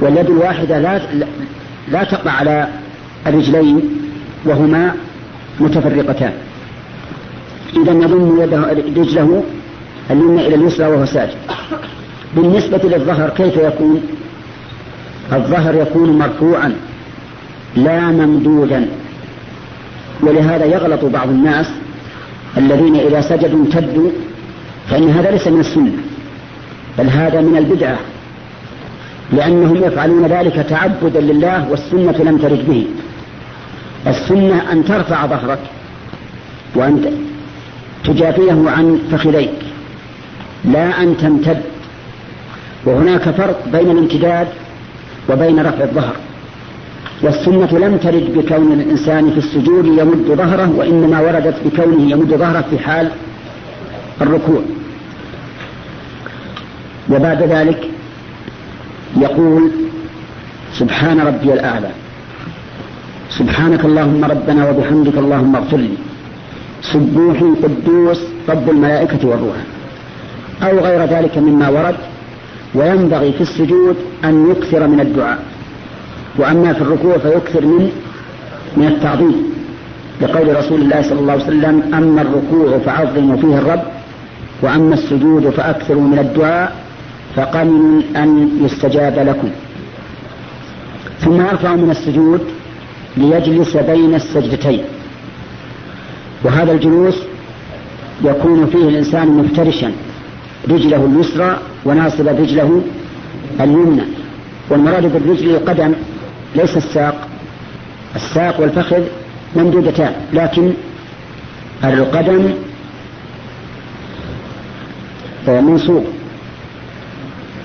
واليد 0.00 0.30
الواحدة 0.30 0.78
لا 0.78 1.00
لا 1.88 2.04
تقع 2.04 2.30
على 2.30 2.68
الرجلين 3.26 3.80
وهما 4.44 4.94
متفرقتان. 5.60 6.32
إذا 7.76 7.92
يضم 7.92 8.42
يده 8.42 8.60
رجله 8.96 9.42
اليمنى 10.10 10.46
إلى 10.46 10.54
اليسرى 10.54 10.86
وهو 10.86 11.04
ساجد. 11.04 11.36
بالنسبة 12.36 12.80
للظهر 12.84 13.30
كيف 13.30 13.56
يكون؟ 13.56 14.02
الظهر 15.32 15.74
يكون 15.74 16.18
مرفوعا 16.18 16.72
لا 17.76 18.00
ممدودا. 18.00 18.88
ولهذا 20.22 20.64
يغلط 20.64 21.04
بعض 21.04 21.28
الناس 21.28 21.70
الذين 22.56 22.96
إذا 22.96 23.20
سجدوا 23.20 23.58
امتدوا 23.58 24.10
فإن 24.90 25.10
هذا 25.10 25.30
ليس 25.30 25.48
من 25.48 25.60
السنة 25.60 25.92
بل 26.98 27.08
هذا 27.08 27.40
من 27.40 27.56
البدعة. 27.56 27.98
لأنهم 29.32 29.76
يفعلون 29.76 30.26
ذلك 30.26 30.54
تعبدا 30.54 31.20
لله 31.20 31.70
والسنة 31.70 32.18
لم 32.18 32.38
ترد 32.38 32.66
به. 32.68 32.86
السنة 34.06 34.72
أن 34.72 34.84
ترفع 34.84 35.26
ظهرك 35.26 35.58
وأن 36.74 37.12
تجافيه 38.04 38.70
عن 38.70 38.98
فخذيك 39.12 39.58
لا 40.64 41.02
أن 41.02 41.16
تمتد. 41.16 41.62
وهناك 42.84 43.22
فرق 43.22 43.68
بين 43.72 43.90
الامتداد 43.90 44.48
وبين 45.30 45.60
رفع 45.60 45.84
الظهر. 45.84 46.16
والسنة 47.22 47.78
لم 47.78 47.96
ترد 47.96 48.32
بكون 48.36 48.72
الإنسان 48.72 49.30
في 49.30 49.38
السجود 49.38 49.86
يمد 49.86 50.26
ظهره 50.26 50.74
وإنما 50.76 51.20
وردت 51.20 51.54
بكونه 51.64 52.10
يمد 52.10 52.28
ظهره 52.28 52.64
في 52.70 52.78
حال 52.78 53.10
الركوع. 54.20 54.62
وبعد 57.10 57.42
ذلك 57.42 57.88
يقول 59.16 59.70
سبحان 60.72 61.20
ربي 61.20 61.52
الأعلى. 61.52 61.90
سبحانك 63.30 63.84
اللهم 63.84 64.24
ربنا 64.24 64.70
وبحمدك 64.70 65.18
اللهم 65.18 65.56
اغفر 65.56 65.76
لي. 65.76 65.94
سبوح 66.82 67.38
قدوس 67.62 68.20
رب 68.48 68.70
الملائكة 68.70 69.28
والروح. 69.28 69.56
أو 70.62 70.78
غير 70.78 71.04
ذلك 71.04 71.38
مما 71.38 71.68
ورد 71.68 71.96
وينبغي 72.74 73.32
في 73.32 73.40
السجود 73.40 73.96
أن 74.24 74.50
يكثر 74.50 74.86
من 74.86 75.00
الدعاء. 75.00 75.38
وأما 76.38 76.72
في 76.72 76.80
الركوع 76.80 77.18
فيكثر 77.18 77.60
من 77.60 77.90
من 78.76 78.86
التعظيم. 78.86 79.56
لقول 80.22 80.56
رسول 80.56 80.80
الله 80.80 81.02
صلى 81.02 81.20
الله 81.20 81.32
عليه 81.32 81.44
وسلم 81.44 81.94
أما 81.94 82.22
الركوع 82.22 82.78
فعظموا 82.78 83.36
فيه 83.36 83.58
الرب 83.58 83.82
وأما 84.62 84.94
السجود 84.94 85.50
فأكثروا 85.50 86.02
من 86.02 86.18
الدعاء. 86.18 86.85
فقمن 87.36 88.02
أن 88.16 88.58
يستجاب 88.64 89.18
لكم. 89.18 89.48
ثم 91.20 91.40
يرفع 91.40 91.74
من 91.74 91.90
السجود 91.90 92.40
ليجلس 93.16 93.76
بين 93.76 94.14
السجدتين. 94.14 94.84
وهذا 96.44 96.72
الجلوس 96.72 97.14
يكون 98.24 98.66
فيه 98.66 98.88
الإنسان 98.88 99.28
مفترشا. 99.28 99.92
رجله 100.68 101.04
اليسرى 101.04 101.58
وناصب 101.84 102.28
رجله 102.28 102.82
اليمنى. 103.60 104.02
والمراد 104.70 105.12
بالرجل 105.12 105.50
القدم 105.50 105.92
ليس 106.54 106.76
الساق. 106.76 107.28
الساق 108.16 108.60
والفخذ 108.60 109.02
ممدودتان 109.56 110.12
لكن 110.32 110.72
القدم 111.84 112.48
منصوب. 115.48 116.04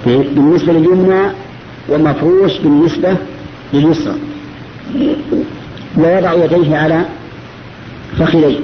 بالنسبة 0.06 0.74
لليمنى 0.74 1.22
ومفروش 1.90 2.58
بالنسبة 2.58 3.16
لليسرى. 3.74 4.16
ويضع 5.98 6.34
يديه 6.34 6.78
على 6.78 7.02
فخذيه. 8.20 8.60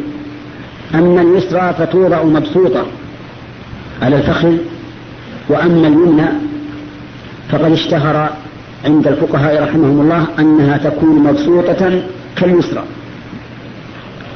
أما 0.95 1.21
اليسرى 1.21 1.73
فتوضع 1.79 2.23
مبسوطة 2.23 2.85
على 4.01 4.15
الفخذ 4.15 4.57
وأما 5.49 5.87
اليمنى 5.87 6.27
فقد 7.49 7.71
اشتهر 7.71 8.29
عند 8.85 9.07
الفقهاء 9.07 9.63
رحمهم 9.63 10.01
الله 10.01 10.25
أنها 10.39 10.77
تكون 10.77 11.23
مبسوطة 11.23 12.01
كاليسرى. 12.35 12.83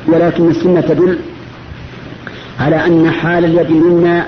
ولكن 0.08 0.50
السنة 0.50 0.82
تدل 0.82 1.18
على 2.60 2.86
أن 2.86 3.12
حال 3.12 3.46
اليد 3.46 3.66
اليمنى 3.72 4.24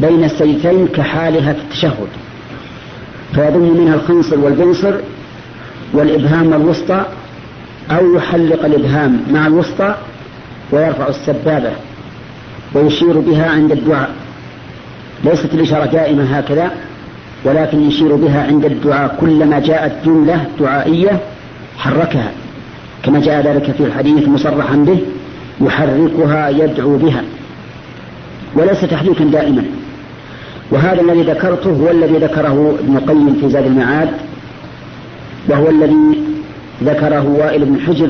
بين 0.00 0.24
السيفين 0.24 0.88
كحالها 0.88 1.52
في 1.52 1.60
التشهد. 1.60 2.08
فيضم 3.34 3.76
منها 3.80 3.94
الخنصر 3.94 4.38
والبنصر 4.38 4.94
والإبهام 5.92 6.52
والوسطى 6.52 7.04
أو 7.90 8.14
يحلق 8.16 8.64
الإبهام 8.64 9.22
مع 9.30 9.46
الوسطى 9.46 9.94
ويرفع 10.72 11.08
السبابة 11.08 11.70
ويشير 12.74 13.20
بها 13.20 13.50
عند 13.50 13.72
الدعاء. 13.72 14.10
ليست 15.24 15.54
الإشارة 15.54 15.84
دائمة 15.84 16.38
هكذا 16.38 16.70
ولكن 17.44 17.88
يشير 17.88 18.16
بها 18.16 18.46
عند 18.46 18.64
الدعاء. 18.64 19.16
كلما 19.20 19.58
جاءت 19.58 19.92
جملة 20.04 20.46
دعائية 20.60 21.20
حركها 21.78 22.32
كما 23.02 23.20
جاء 23.20 23.46
ذلك 23.46 23.70
في 23.70 23.84
الحديث 23.84 24.28
مصرحا 24.28 24.76
به 24.76 24.98
يحركها 25.60 26.48
يدعو 26.48 26.96
بها. 26.96 27.22
وليس 28.54 28.80
تحريكا 28.80 29.24
دائما. 29.24 29.64
وهذا 30.72 31.00
الذي 31.00 31.22
ذكرته 31.22 31.70
هو 31.70 31.90
الذي 31.90 32.14
ذكره 32.14 32.74
ابن 32.80 32.96
القيم 32.96 33.36
في 33.40 33.48
زاد 33.48 33.66
المعاد 33.66 34.08
وهو 35.48 35.70
الذي 35.70 36.22
ذكره 36.84 37.28
وائل 37.38 37.64
بن 37.64 37.80
حجر 37.80 38.08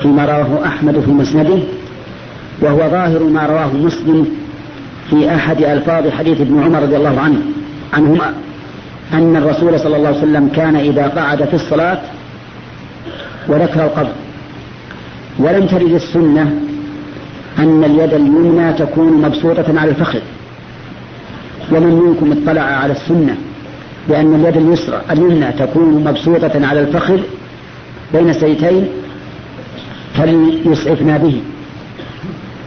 فيما 0.00 0.24
رواه 0.24 0.66
أحمد 0.66 1.00
في 1.00 1.10
مسنده 1.10 1.58
وهو 2.60 2.78
ظاهر 2.78 3.22
ما 3.22 3.46
رواه 3.46 3.72
مسلم 3.76 4.26
في 5.10 5.34
أحد 5.34 5.62
ألفاظ 5.62 6.08
حديث 6.08 6.40
ابن 6.40 6.62
عمر 6.62 6.82
رضي 6.82 6.96
الله 6.96 7.20
عنه 7.20 7.38
عنهما 7.92 8.34
أن 9.12 9.36
الرسول 9.36 9.80
صلى 9.80 9.96
الله 9.96 10.08
عليه 10.08 10.18
وسلم 10.18 10.48
كان 10.48 10.76
إذا 10.76 11.06
قعد 11.06 11.44
في 11.44 11.54
الصلاة 11.54 11.98
وذكر 13.48 13.84
القبر. 13.84 14.12
ولم 15.38 15.66
ترد 15.66 15.92
السنة 15.92 16.60
أن 17.58 17.84
اليد 17.84 18.14
اليمنى 18.14 18.72
تكون 18.72 19.12
مبسوطة 19.12 19.80
على 19.80 19.90
الفخذ. 19.90 20.20
ومن 21.70 21.94
منكم 22.06 22.32
اطلع 22.32 22.62
على 22.62 22.92
السنة 22.92 23.36
بأن 24.08 24.34
اليد 24.34 24.56
اليسرى 24.56 25.00
اليمنى 25.10 25.52
تكون 25.52 26.04
مبسوطة 26.04 26.66
على 26.66 26.80
الفخذ 26.80 27.20
بين 28.14 28.30
السيتين 28.30 28.88
فليسعفنا 30.14 31.18
به. 31.18 31.42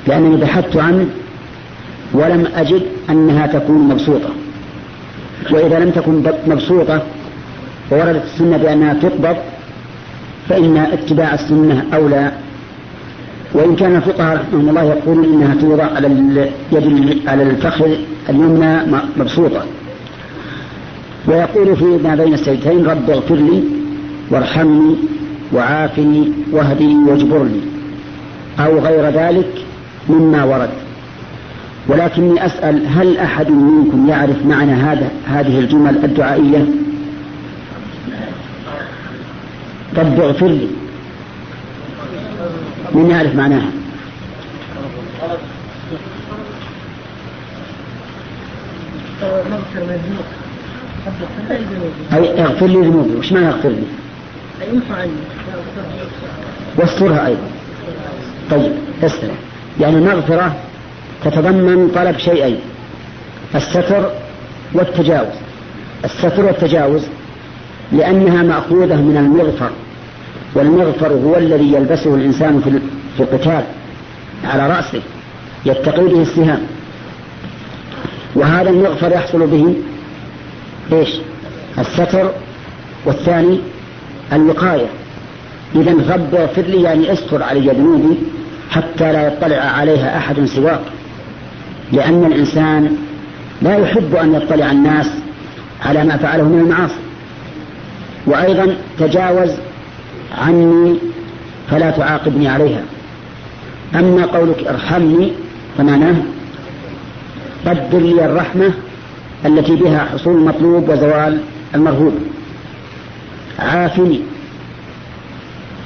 لأنني 0.07 0.37
بحثت 0.37 0.77
عنه 0.77 1.05
ولم 2.13 2.47
أجد 2.55 2.81
أنها 3.09 3.47
تكون 3.47 3.77
مبسوطة. 3.77 4.29
وإذا 5.51 5.79
لم 5.79 5.91
تكن 5.91 6.23
مبسوطة 6.47 7.03
ووردت 7.91 8.23
السنة 8.23 8.57
بأنها 8.57 8.93
تقبض 8.93 9.37
فإن 10.49 10.77
اتباع 10.77 11.33
السنة 11.33 11.85
أولى. 11.93 12.31
وإن 13.55 13.75
كان 13.75 13.95
الفقهاء 13.95 14.35
رحمهم 14.35 14.69
الله 14.69 14.83
يقولون 14.83 15.25
إنها 15.25 15.55
توضع 15.55 15.83
على 15.95 16.07
اليد 16.07 17.27
على 17.27 17.43
الفخذ 17.43 17.91
اليمنى 18.29 18.79
مبسوطة. 19.17 19.65
ويقول 21.27 21.75
في 21.75 21.85
ما 22.03 22.15
بين 22.15 22.33
السيدتين 22.33 22.85
رب 22.85 23.09
اغفر 23.09 23.35
لي 23.35 23.63
وارحمني 24.31 24.95
وعافني 25.53 26.31
واهدني 26.51 26.95
واجبرني 26.95 27.61
أو 28.59 28.79
غير 28.79 29.09
ذلك 29.09 29.49
مما 30.09 30.43
ورد. 30.43 30.69
ولكني 31.87 32.45
أسأل 32.45 32.87
هل 32.87 33.17
أحد 33.17 33.51
منكم 33.51 34.09
يعرف 34.09 34.45
معنى 34.45 34.71
هذا 34.71 35.11
هذه 35.27 35.59
الجمل 35.59 35.97
الدعائية؟ 36.03 36.65
رب 39.97 40.19
اغفر 40.19 40.47
لي. 40.47 40.67
من 42.95 43.09
يعرف 43.09 43.35
معناها. 43.35 43.69
أي 52.13 52.43
اغفر 52.43 52.65
لي 52.65 52.77
ذنوبي. 52.77 53.15
وش 53.15 53.31
معنى 53.31 53.47
اغفر 53.47 53.69
لي؟ 53.69 53.83
واسترها 56.77 57.27
أيضا. 57.27 57.47
طيب 58.51 58.71
استر 59.03 59.27
يعني 59.79 59.95
المغفرة 59.95 60.55
تتضمن 61.23 61.91
طلب 61.95 62.17
شيئين. 62.17 62.59
الستر 63.55 64.11
والتجاوز. 64.73 65.35
الستر 66.05 66.45
والتجاوز 66.45 67.03
لأنها 67.91 68.43
مأخوذة 68.43 68.95
من 68.95 69.17
المغفر. 69.17 69.69
والمغفر 70.55 71.13
هو 71.13 71.37
الذي 71.37 71.73
يلبسه 71.73 72.15
الإنسان 72.15 72.81
في 73.17 73.23
القتال 73.23 73.63
على 74.43 74.67
رأسه 74.67 75.01
يتقي 75.65 76.03
به 76.03 76.21
السهام 76.21 76.61
وهذا 78.35 78.69
المغفر 78.69 79.11
يحصل 79.11 79.47
به 79.47 79.75
إيش؟ 80.91 81.09
الستر 81.79 82.31
والثاني 83.05 83.59
الوقاية 84.33 84.87
إذا 85.75 85.91
رب 85.91 86.35
اغفر 86.35 86.61
لي 86.61 86.81
يعني 86.81 87.13
أستر 87.13 87.43
علي 87.43 87.69
ذنوبي 87.69 88.17
حتى 88.69 89.13
لا 89.13 89.27
يطلع 89.27 89.57
عليها 89.57 90.17
أحد 90.17 90.45
سواك. 90.45 90.81
لأن 91.91 92.25
الإنسان 92.25 92.97
لا 93.61 93.77
يحب 93.77 94.15
أن 94.15 94.33
يطلع 94.33 94.71
الناس 94.71 95.11
على 95.85 96.03
ما 96.03 96.17
فعله 96.17 96.43
من 96.43 96.59
المعاصي. 96.59 96.99
وأيضا 98.27 98.75
تجاوز 98.99 99.51
عني 100.37 100.97
فلا 101.71 101.91
تعاقبني 101.91 102.47
عليها. 102.47 102.81
أما 103.95 104.25
قولك 104.25 104.67
ارحمني 104.67 105.31
فمعناه 105.77 106.15
قدر 107.65 107.99
لي 107.99 108.25
الرحمة 108.25 108.73
التي 109.45 109.75
بها 109.75 110.05
حصول 110.05 110.35
المطلوب 110.35 110.89
وزوال 110.89 111.39
المرهوب. 111.75 112.13
عافني 113.59 114.21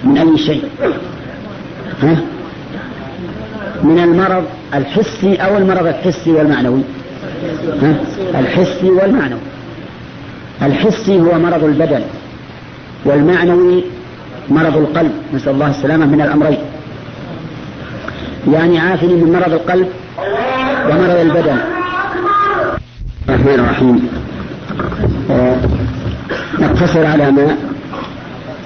من 0.03 0.17
أي 0.17 0.37
شيء؟ 0.37 0.63
ها؟ 2.03 2.17
من 3.83 3.99
المرض 3.99 4.43
الحسي 4.73 5.35
أو 5.35 5.57
المرض 5.57 5.87
الحسي 5.87 6.31
والمعنوي؟ 6.31 6.81
ها؟ 7.81 7.95
الحسي 8.39 8.89
والمعنوي. 8.89 9.39
الحسي 10.61 11.19
هو 11.19 11.39
مرض 11.39 11.63
البدن 11.63 12.01
والمعنوي 13.05 13.83
مرض 14.49 14.77
القلب 14.77 15.11
نسأل 15.33 15.53
الله 15.53 15.69
السلامة 15.69 16.05
من 16.05 16.21
الأمرين. 16.21 16.57
يعني 18.51 18.79
عافني 18.79 19.13
من 19.13 19.31
مرض 19.31 19.53
القلب 19.53 19.87
ومرض 20.89 21.15
البدن. 21.15 21.57
الرحمن 23.29 23.53
الرحيم. 23.53 24.09
نقتصر 26.59 27.05
على 27.05 27.31
ما 27.31 27.55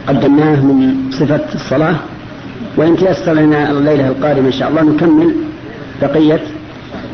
قدمناه 0.08 0.56
من 0.56 1.12
صفة 1.12 1.46
الصلاة 1.56 1.96
وإن 2.78 2.98
تيسر 2.98 3.34
لنا 3.34 3.72
الليلة 3.72 4.08
القادمة 4.08 4.48
إن 4.48 4.52
شاء 4.52 4.70
الله 4.70 4.82
نكمل 4.82 5.36
بقية 6.02 6.44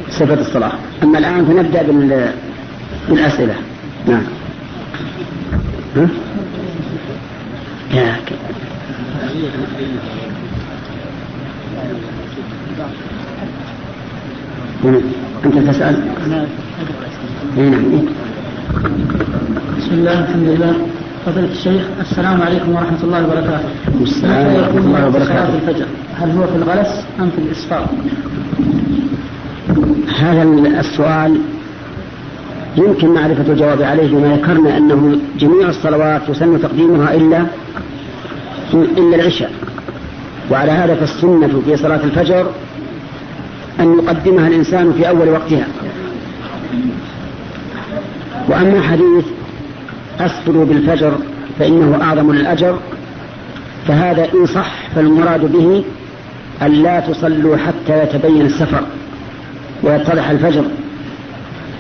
صفة 0.10 0.42
الصلاة. 0.42 0.72
أما 1.04 1.18
الآن 1.20 1.46
فنبدأ 1.46 1.82
بالأسئلة. 3.10 3.56
نعم. 4.08 4.24
ها؟ 5.96 6.08
أنت 15.46 15.70
تسأل؟ 15.70 15.96
نعم 16.30 16.46
بسم 19.78 19.92
الله 19.92 20.20
الحمد 20.20 20.48
لله 20.48 20.74
فضيلة 21.26 21.52
الشيخ 21.52 21.82
السلام 22.02 22.42
عليكم 22.42 22.72
ورحمة 22.72 23.04
الله 23.04 23.24
وبركاته. 23.26 23.70
السلام 24.02 24.56
ورحمة 24.56 24.78
الله 24.80 25.08
وبركاته. 25.08 25.56
الفجر 25.56 25.86
هل 26.18 26.32
هو 26.32 26.48
في 26.48 26.56
الغلس 26.56 27.06
أم 27.20 27.30
في 27.30 27.42
الإسفار؟ 27.42 27.88
هذا 30.20 30.44
السؤال 30.80 31.42
يمكن 32.78 33.08
معرفة 33.14 33.54
الجواب 33.54 33.82
عليه 33.82 34.08
بما 34.08 34.36
ذكرنا 34.36 34.78
أنه 34.78 35.20
جميع 35.40 35.70
الصلوات 35.70 36.22
يسن 36.30 36.62
تقديمها 36.62 37.14
إلا 37.16 37.46
إلا 38.74 39.16
العشاء. 39.16 39.52
وعلى 40.52 40.72
هذا 40.72 40.96
فالسنة 40.96 41.62
في 41.66 41.78
صلاة 41.78 42.04
الفجر 42.04 42.48
أن 43.80 44.00
يقدمها 44.00 44.48
الإنسان 44.48 44.94
في 44.94 45.10
أول 45.10 45.30
وقتها. 45.30 45.68
وأما 48.50 48.82
حديث 48.82 49.26
أسفروا 50.20 50.66
بالفجر 50.66 51.14
فإنه 51.60 52.00
أعظم 52.02 52.32
للأجر 52.32 52.80
فهذا 53.88 54.28
إن 54.34 54.46
صح 54.46 54.72
فالمراد 54.96 55.52
به 55.52 55.84
أن 56.62 56.72
لا 56.84 57.00
تصلوا 57.00 57.58
حتى 57.58 58.04
يتبين 58.04 58.46
السفر 58.46 58.84
ويتضح 59.84 60.30
الفجر. 60.30 60.64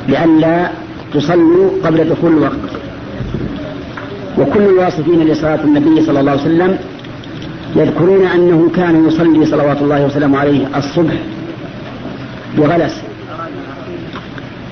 لئلا 0.09 0.69
تصلوا 1.13 1.69
قبل 1.83 2.09
دخول 2.09 2.31
الوقت. 2.37 2.69
وكل 4.37 4.61
الواصفين 4.61 5.19
لصلاة 5.27 5.59
النبي 5.63 6.01
صلى 6.05 6.19
الله 6.19 6.31
عليه 6.31 6.41
وسلم 6.41 6.77
يذكرون 7.75 8.25
أنه 8.25 8.69
كان 8.75 9.07
يصلي 9.07 9.45
صلوات 9.45 9.81
الله 9.81 10.05
وسلامه 10.05 10.37
عليه 10.39 10.67
الصبح 10.77 11.13
بغلس 12.57 12.95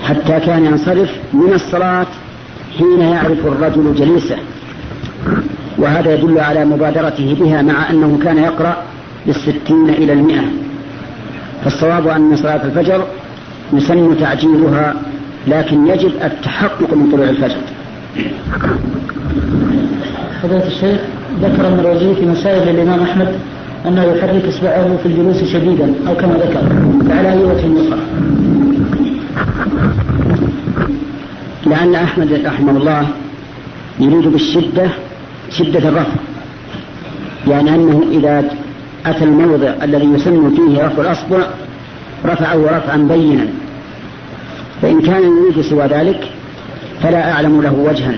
حتى 0.04 0.39
كان 0.45 0.65
ينصرف 0.65 1.12
من 1.34 1.54
الصلاة 1.54 2.08
حين 2.78 3.02
يعرف 3.02 3.45
الرجل 3.45 3.95
جليسه. 3.95 4.38
وهذا 5.78 6.13
يدل 6.13 6.39
على 6.39 6.65
مبادرته 6.65 7.38
بها 7.39 7.62
مع 7.62 7.89
أنه 7.89 8.19
كان 8.23 8.38
يقرأ 8.38 8.78
بالستين 9.26 9.89
إلى 9.89 10.13
المئة. 10.13 10.45
فالصواب 11.63 12.08
أن 12.08 12.36
صلاة 12.36 12.65
الفجر 12.65 13.08
يسن 13.73 14.17
تعجيلها 14.19 14.95
لكن 15.47 15.88
يجب 15.88 16.12
التحقق 16.23 16.93
من 16.93 17.12
طلوع 17.12 17.29
الفجر. 17.29 17.57
فضيلة 20.43 20.67
الشيخ 20.67 20.99
ذكر 21.41 21.67
المروزي 21.67 22.15
في 22.15 22.25
مسائل 22.25 22.69
الإمام 22.69 22.99
أحمد 22.99 23.27
أنه 23.86 24.03
يحرك 24.03 24.45
إصبعه 24.45 24.97
في 24.97 25.05
الجلوس 25.05 25.43
شديدا 25.43 25.93
أو 26.07 26.15
كما 26.15 26.33
ذكر 26.33 26.62
فعلى 27.10 27.31
أي 27.33 27.38
وجه 27.38 27.65
يقرأ؟ 27.65 27.99
لأن 31.65 31.95
أحمد 31.95 32.41
رحمه 32.45 32.77
الله 32.77 33.07
يريد 33.99 34.27
بالشدة 34.27 34.89
شدة 35.49 35.89
الرفع. 35.89 36.13
يعني 37.47 37.69
أنه 37.75 38.03
إذا 38.12 38.43
أتى 39.05 39.23
الموضع 39.23 39.73
الذي 39.83 40.05
يسن 40.05 40.55
فيه 40.55 40.86
رفع 40.86 41.01
الأصبع 41.01 41.47
رفعه 42.25 42.77
رفعا 42.77 42.97
بينا. 42.97 43.47
فإن 44.81 45.01
كان 45.01 45.23
يريد 45.23 45.61
سوى 45.61 45.85
ذلك 45.85 46.31
فلا 47.03 47.31
أعلم 47.31 47.61
له 47.61 47.73
وجها 47.73 48.17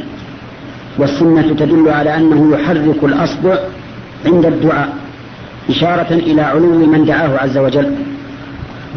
والسنة 0.97 1.55
تدل 1.59 1.89
على 1.89 2.15
أنه 2.15 2.53
يحرك 2.53 3.03
الأصبع 3.03 3.57
عند 4.25 4.45
الدعاء 4.45 4.89
إشارة 5.69 6.13
إلى 6.13 6.41
علو 6.41 6.87
من 6.87 7.05
دعاه 7.05 7.37
عز 7.37 7.57
وجل. 7.57 7.95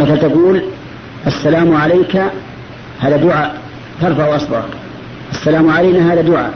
مثل 0.00 0.18
تقول 0.20 0.62
السلام 1.26 1.76
عليك 1.76 2.22
هذا 3.00 3.16
دعاء 3.16 3.54
ترفع 4.00 4.36
أصبعك. 4.36 4.64
السلام 5.32 5.70
علينا 5.70 6.12
هذا 6.12 6.20
دعاء. 6.20 6.50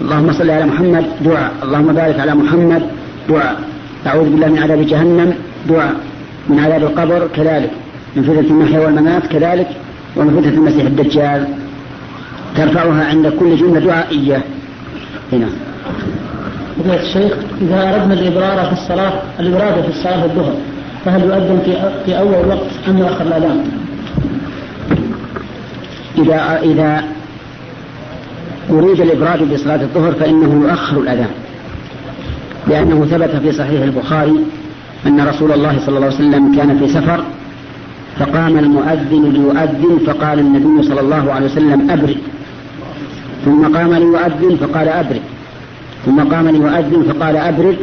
اللهم 0.00 0.32
صل 0.32 0.50
على 0.50 0.66
محمد 0.66 1.04
دعاء. 1.24 1.52
اللهم 1.62 1.92
بارك 1.92 2.20
على 2.20 2.34
محمد 2.34 2.82
دعاء. 3.28 3.60
أعوذ 4.06 4.24
بالله 4.24 4.46
من 4.46 4.58
عذاب 4.58 4.86
جهنم 4.86 5.34
دعاء. 5.68 5.94
من 6.48 6.60
عذاب 6.60 6.82
القبر 6.82 7.28
كذلك. 7.36 7.70
من 8.16 8.22
فتنة 8.22 8.40
المحيا 8.40 8.80
والممات 8.80 9.26
كذلك. 9.26 9.68
ومن 10.16 10.40
فتنة 10.40 10.54
المسيح 10.54 10.84
الدجال 10.86 11.48
ترفعها 12.56 13.04
عند 13.04 13.28
كل 13.28 13.56
جملة 13.56 13.80
دعائية. 13.80 14.42
هنا. 15.32 15.46
فضيلة 16.78 17.02
الشيخ 17.02 17.32
إذا 17.60 17.94
أردنا 17.94 18.14
الإبرار 18.14 18.66
في 18.66 18.72
الصلاة 18.72 19.12
الإبراد 19.40 19.82
في 19.82 19.88
الصلاة 19.88 20.24
الظهر 20.24 20.54
فهل 21.04 21.22
يؤذن 21.22 21.60
في 21.64 21.72
في 22.06 22.18
أول 22.18 22.48
وقت 22.48 22.66
أم 22.88 22.98
يؤخر 22.98 23.22
الأذان؟ 23.26 23.64
إذا 26.18 26.60
إذا 26.62 27.04
أريد 28.70 29.00
الإبراد 29.00 29.52
بصلاة 29.54 29.82
الظهر 29.82 30.12
فإنه 30.12 30.68
يؤخر 30.68 31.00
الأذان. 31.00 31.30
لأنه 32.66 33.04
ثبت 33.04 33.30
في 33.42 33.52
صحيح 33.52 33.82
البخاري 33.82 34.44
أن 35.06 35.20
رسول 35.20 35.52
الله 35.52 35.78
صلى 35.86 35.96
الله 35.96 36.06
عليه 36.06 36.16
وسلم 36.16 36.56
كان 36.56 36.78
في 36.78 36.88
سفر 36.88 37.24
فقام 38.18 38.58
المؤذن 38.58 39.24
ليؤذن 39.32 39.98
فقال 40.06 40.38
النبي 40.38 40.88
صلى 40.88 41.00
الله 41.00 41.32
عليه 41.32 41.46
وسلم 41.46 41.90
أبرد 41.90 42.16
ثم 43.44 43.76
قام 43.76 43.94
ليؤذن 43.94 44.56
فقال 44.56 44.88
أبرد 44.88 45.20
ثم 46.06 46.20
قام 46.20 46.48
ليؤذن 46.48 47.12
فقال 47.12 47.36
أبرد 47.36 47.76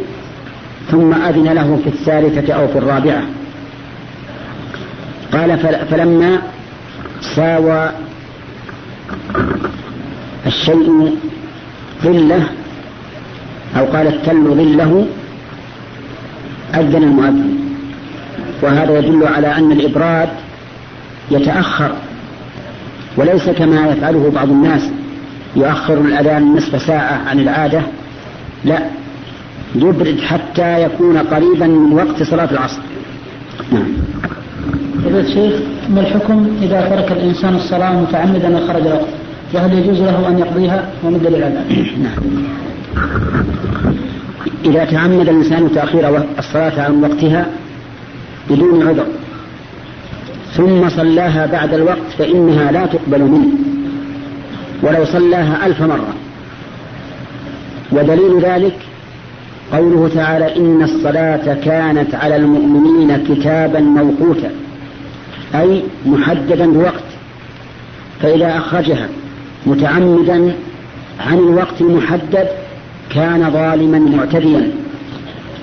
ثم 0.90 1.14
أذن 1.14 1.44
له 1.44 1.80
في 1.84 1.90
الثالثة 1.90 2.54
أو 2.54 2.68
في 2.68 2.78
الرابعة. 2.78 3.22
قال 5.32 5.58
فلما 5.90 6.38
ساوى 7.20 7.90
الشيء 10.46 11.16
ظله 12.04 12.42
أو 13.76 13.84
قال 13.84 14.06
التل 14.06 14.44
ظله 14.44 15.06
أذن 16.74 17.02
المؤذن. 17.02 17.65
وهذا 18.62 18.98
يدل 18.98 19.26
على 19.26 19.46
أن 19.46 19.72
الإبراد 19.72 20.28
يتأخر 21.30 21.90
وليس 23.16 23.50
كما 23.50 23.86
يفعله 23.86 24.32
بعض 24.34 24.50
الناس 24.50 24.90
يؤخر 25.56 25.94
الأذان 25.94 26.56
نصف 26.56 26.82
ساعة 26.82 27.20
عن 27.28 27.40
العادة 27.40 27.82
لا 28.64 28.78
يبرد 29.74 30.20
حتى 30.20 30.82
يكون 30.82 31.18
قريبا 31.18 31.66
من 31.66 31.92
وقت 31.92 32.22
صلاة 32.22 32.50
العصر. 32.50 32.80
نعم. 33.72 33.86
فضيلة 35.04 35.20
الشيخ 35.20 35.60
ما 35.90 36.00
الحكم 36.00 36.46
إذا 36.62 36.80
ترك 36.80 37.12
الإنسان 37.12 37.54
الصلاة 37.54 38.00
متعمدا 38.00 38.56
وخرج 38.56 38.86
الوقت 38.86 39.08
وهل 39.54 39.78
يجوز 39.78 40.00
له 40.00 40.28
أن 40.28 40.38
يقضيها 40.38 40.88
دليل 41.04 41.44
على 41.44 41.54
نعم. 42.02 42.16
إذا 44.64 44.84
تعمد 44.84 45.20
الإنسان 45.20 45.72
تأخير 45.74 46.24
الصلاة 46.38 46.82
عن 46.82 47.02
وقتها 47.02 47.46
بدون 48.50 48.88
عذر 48.88 49.06
ثم 50.52 50.88
صلاها 50.88 51.46
بعد 51.46 51.74
الوقت 51.74 52.10
فإنها 52.18 52.72
لا 52.72 52.86
تقبل 52.86 53.20
منه. 53.20 53.48
ولو 54.82 55.04
صلاها 55.04 55.66
ألف 55.66 55.82
مرة. 55.82 56.14
ودليل 57.92 58.40
ذلك 58.40 58.76
قوله 59.72 60.10
تعالى 60.14 60.56
إن 60.56 60.82
الصلاة 60.82 61.54
كانت 61.54 62.14
على 62.14 62.36
المؤمنين 62.36 63.24
كتابا 63.24 63.80
موقوتا 63.80 64.50
أي 65.54 65.82
محددا 66.06 66.66
بوقت. 66.66 67.04
فإذا 68.22 68.58
أخرجها 68.58 69.08
متعمدا 69.66 70.52
عن 71.20 71.38
الوقت 71.38 71.80
المحدد 71.80 72.48
كان 73.10 73.50
ظالما 73.50 73.98
معتديا 73.98 74.70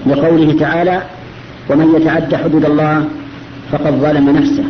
لقوله 0.08 0.56
تعالى 0.60 1.02
ومن 1.70 1.96
يتعد 2.02 2.36
حدود 2.36 2.66
الله 2.66 3.06
فقد 3.72 3.94
ظلم 3.94 4.30
نفسه. 4.30 4.64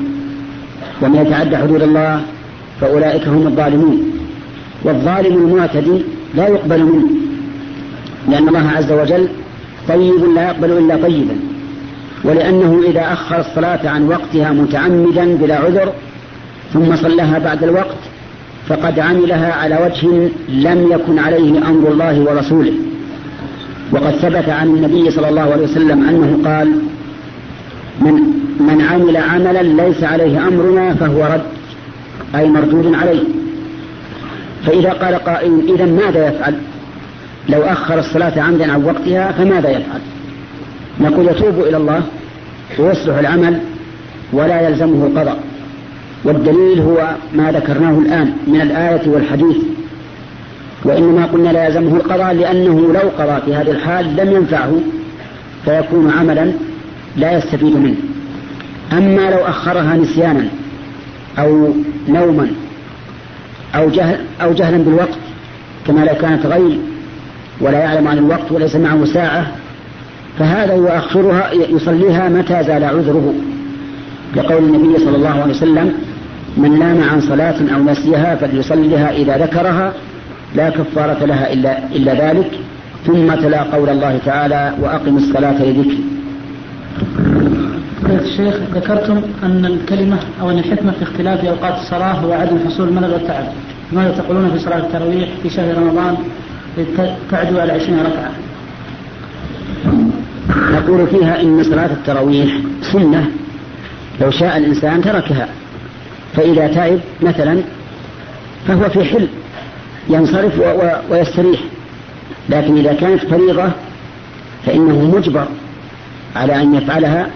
ومن 1.02 1.26
يتعد 1.26 1.56
حدود 1.56 1.82
الله 1.82 2.22
فأولئك 2.82 3.28
هم 3.28 3.48
الظالمون. 3.48 4.12
والظالم 4.84 5.38
المعتدي 5.38 6.04
لا 6.36 6.48
يقبل 6.48 6.84
منه 6.84 7.08
لأن 8.30 8.48
الله 8.48 8.70
عز 8.70 8.92
وجل 8.92 9.28
طيب 9.88 10.34
لا 10.36 10.44
يقبل 10.48 10.72
إلا 10.72 10.96
طيبا. 10.96 11.36
ولأنه 12.24 12.82
إذا 12.88 13.14
أخر 13.14 13.40
الصلاة 13.40 13.90
عن 13.90 14.08
وقتها 14.08 14.52
متعمدا 14.52 15.36
بلا 15.36 15.56
عذر 15.56 15.92
ثم 16.74 16.96
صلىها 16.96 17.40
بعد 17.40 17.64
الوقت 17.64 17.98
فقد 18.68 19.00
عملها 19.00 19.54
على 19.54 19.78
وجه 19.86 20.08
لم 20.50 20.92
يكن 20.92 21.20
عليه 21.20 21.58
أمر 21.70 21.92
الله 21.92 22.20
ورسوله. 22.20 22.74
وقد 23.94 24.12
ثبت 24.12 24.50
عن 24.50 24.68
النبي 24.68 25.12
صلى 25.12 25.30
الله 25.30 25.42
عليه 25.42 25.64
وسلم 25.64 26.10
أنه 26.10 26.50
قال 26.50 26.80
من, 28.02 28.14
من 28.60 28.82
عمل 28.82 29.18
عملا 29.18 29.64
ليس 29.64 30.04
عليه 30.04 30.48
أمرنا 30.48 30.94
فهو 30.94 31.24
رد 31.26 31.44
أي 32.36 32.50
مردود 32.50 32.94
عليه. 32.94 33.24
فإذا 34.66 34.90
قال 34.90 35.16
قائل 35.16 35.74
إذا 35.76 35.86
ماذا 35.86 36.28
يفعل؟ 36.28 36.56
لو 37.50 37.62
أخر 37.62 38.00
الصلاة 38.00 38.42
عمدا 38.42 38.72
عن 38.72 38.84
وقتها 38.84 39.32
فماذا 39.32 39.70
يفعل؟ 39.70 40.00
نقول 41.00 41.28
يتوب 41.28 41.60
إلى 41.60 41.78
الله 41.78 42.02
ويصلح 42.80 43.18
العمل 43.18 43.60
ولا 44.34 44.68
يلزمه 44.68 45.06
القضاء. 45.08 45.40
والدليل 46.24 46.80
هو 46.80 47.10
ما 47.34 47.52
ذكرناه 47.52 48.00
الآن 48.00 48.34
من 48.48 48.62
الآية 48.62 49.10
والحديث. 49.10 49.58
وإنما 50.84 51.26
قلنا 51.26 51.50
لا 51.50 51.66
يلزمه 51.66 51.96
القضاء 51.96 52.34
لأنه 52.34 52.94
لو 52.94 53.10
قضى 53.20 53.42
في 53.46 53.56
هذه 53.56 53.72
الحال 53.72 54.16
لم 54.16 54.32
ينفعه 54.32 54.80
فيكون 55.66 56.12
عملا 56.12 56.52
لا 57.18 57.38
يستفيد 57.38 57.76
منه. 57.76 57.96
أما 58.92 59.30
لو 59.32 59.38
أخرها 59.38 59.98
نسيانا 59.98 60.48
أو 61.40 61.74
نوما 62.08 62.48
أو 63.76 63.90
جهل 63.90 64.20
أو 64.42 64.54
جهلا 64.54 64.78
بالوقت 64.78 65.18
كما 65.88 66.00
لو 66.00 66.16
كانت 66.22 66.46
غير 66.46 66.78
ولا 67.62 67.80
يعلم 67.80 68.08
عن 68.08 68.18
الوقت 68.18 68.52
وليس 68.52 68.76
معه 68.76 69.06
ساعة 69.06 69.48
فهذا 70.40 70.74
يؤخرها 70.74 71.52
يصليها 71.70 72.30
متى 72.30 72.64
زال 72.64 72.84
عذره. 72.84 73.34
لقول 74.36 74.64
النبي 74.64 75.00
صلى 75.00 75.16
الله 75.16 75.30
عليه 75.42 75.54
وسلم 75.54 75.94
من 76.58 76.80
نام 76.80 77.10
عن 77.10 77.22
صلاة 77.22 77.56
أو 77.76 77.84
نسيها 77.84 78.36
فليصليها 78.36 79.12
إذا 79.12 79.38
ذكرها 79.38 79.94
لا 80.56 80.70
كفارة 80.70 81.26
لها 81.26 81.54
إلا, 81.54 81.88
إلا 81.88 82.14
ذلك 82.14 82.52
ثم 83.06 83.36
تلا 83.36 83.64
قول 83.64 83.90
الله 83.90 84.20
تعالى 84.26 84.74
وأقم 84.82 85.18
الصلاة 85.18 85.64
لذكري. 85.64 86.04
الشيخ 88.10 88.56
ذكرتم 88.76 89.22
أن 89.44 89.66
الكلمة 89.66 90.18
أو 90.42 90.50
أن 90.50 90.58
الحكمة 90.58 90.92
في 90.92 91.04
اختلاف 91.04 91.46
أوقات 91.46 91.82
الصلاة 91.82 92.14
هو 92.14 92.32
عدم 92.34 92.58
حصول 92.68 92.88
الملل 92.88 93.14
والتعب 93.14 93.46
ماذا 93.94 94.12
تقولون 94.12 94.52
في 94.52 94.60
صلاة 94.60 94.78
التراويح 94.78 95.30
في 95.44 95.50
شهر 95.50 95.78
رمضان؟ 95.78 96.18
تعدو 97.32 97.60
على 97.60 97.72
عشرين 97.72 98.00
ركعة. 98.00 98.32
نقول 100.72 101.08
فيها 101.08 101.42
إن 101.42 101.64
صلاة 101.64 101.92
التراويح 101.92 102.58
سنة 102.82 103.26
لو 104.22 104.32
شاء 104.32 104.58
الإنسان 104.58 105.02
تركها. 105.02 105.48
فإذا 106.36 106.68
تعب 106.68 107.00
مثلا 107.22 107.58
فهو 108.68 108.90
في 108.90 109.04
حل. 109.04 109.28
ينصرف 110.10 110.60
ويستريح. 111.10 111.60
لكن 112.50 112.78
إذا 112.78 112.94
كانت 112.94 113.26
فريضة 113.26 113.70
فإنه 114.66 115.16
مجبر 115.18 115.48
على 116.36 116.62
أن 116.62 116.76
يفعلها 116.76 117.28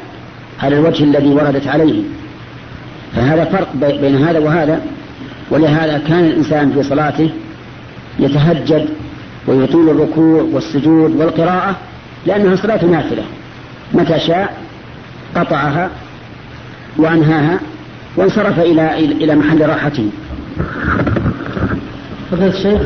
على 0.64 0.80
الوجه 0.80 1.04
الذي 1.04 1.28
وردت 1.28 1.68
عليه. 1.68 2.04
فهذا 3.16 3.46
فرق 3.46 3.68
بين 3.76 4.24
هذا 4.24 4.40
وهذا 4.40 4.82
ولهذا 5.52 5.98
كان 6.08 6.26
الإنسان 6.26 6.72
في 6.72 6.84
صلاته 6.84 7.30
يتهجد 8.20 8.90
ويطيل 9.48 9.90
الركوع 9.90 10.42
والسجود 10.54 11.16
والقراءة 11.16 11.76
لأنها 12.26 12.56
صلاة 12.56 12.86
نافلة. 12.86 13.24
متى 13.94 14.20
شاء 14.20 14.58
قطعها 15.36 15.90
وأنهاها 16.98 17.60
وانصرف 18.16 18.60
إلى 18.60 19.00
إلى 19.00 19.36
محل 19.36 19.70
راحته. 19.70 20.10
فضيلة 22.32 22.48
الشيخ. 22.48 22.82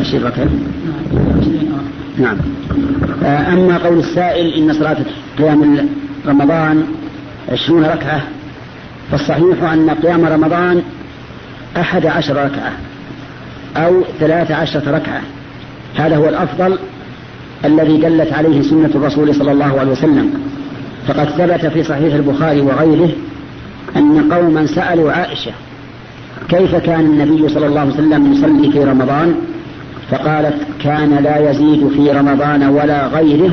الشيخ 0.00 0.22
نعم. 2.18 2.36
آه، 3.24 3.52
أما 3.52 3.78
قول 3.78 3.98
السائل 3.98 4.54
إن 4.54 4.72
صلاة 4.72 4.96
قيام 5.38 5.88
رمضان 6.26 6.84
عشرون 7.52 7.84
ركعة 7.84 8.22
فالصحيح 9.10 9.62
أن 9.62 9.90
قيام 9.90 10.24
رمضان 10.24 10.82
أحد 11.76 12.06
عشر 12.06 12.36
ركعة 12.36 12.72
أو 13.76 14.02
ثلاث 14.20 14.50
عشرة 14.50 14.90
ركعة. 14.90 15.20
هذا 15.96 16.16
هو 16.16 16.28
الأفضل 16.28 16.78
الذي 17.64 17.96
دلت 17.96 18.32
عليه 18.32 18.62
سنة 18.62 18.90
الرسول 18.94 19.34
صلى 19.34 19.52
الله 19.52 19.80
عليه 19.80 19.92
وسلم. 19.92 20.30
فقد 21.08 21.28
ثبت 21.28 21.66
في 21.66 21.82
صحيح 21.82 22.14
البخاري 22.14 22.60
وغيره 22.60 23.10
أن 23.96 24.32
قوما 24.32 24.66
سألوا 24.66 25.12
عائشة 25.12 25.52
كيف 26.50 26.74
كان 26.76 27.00
النبي 27.00 27.48
صلى 27.48 27.66
الله 27.66 27.80
عليه 27.80 27.94
وسلم 27.94 28.32
يصلي 28.32 28.72
في 28.72 28.84
رمضان؟ 28.84 29.34
فقالت 30.10 30.56
كان 30.84 31.14
لا 31.22 31.50
يزيد 31.50 31.88
في 31.88 32.10
رمضان 32.10 32.62
ولا 32.62 33.06
غيره 33.06 33.50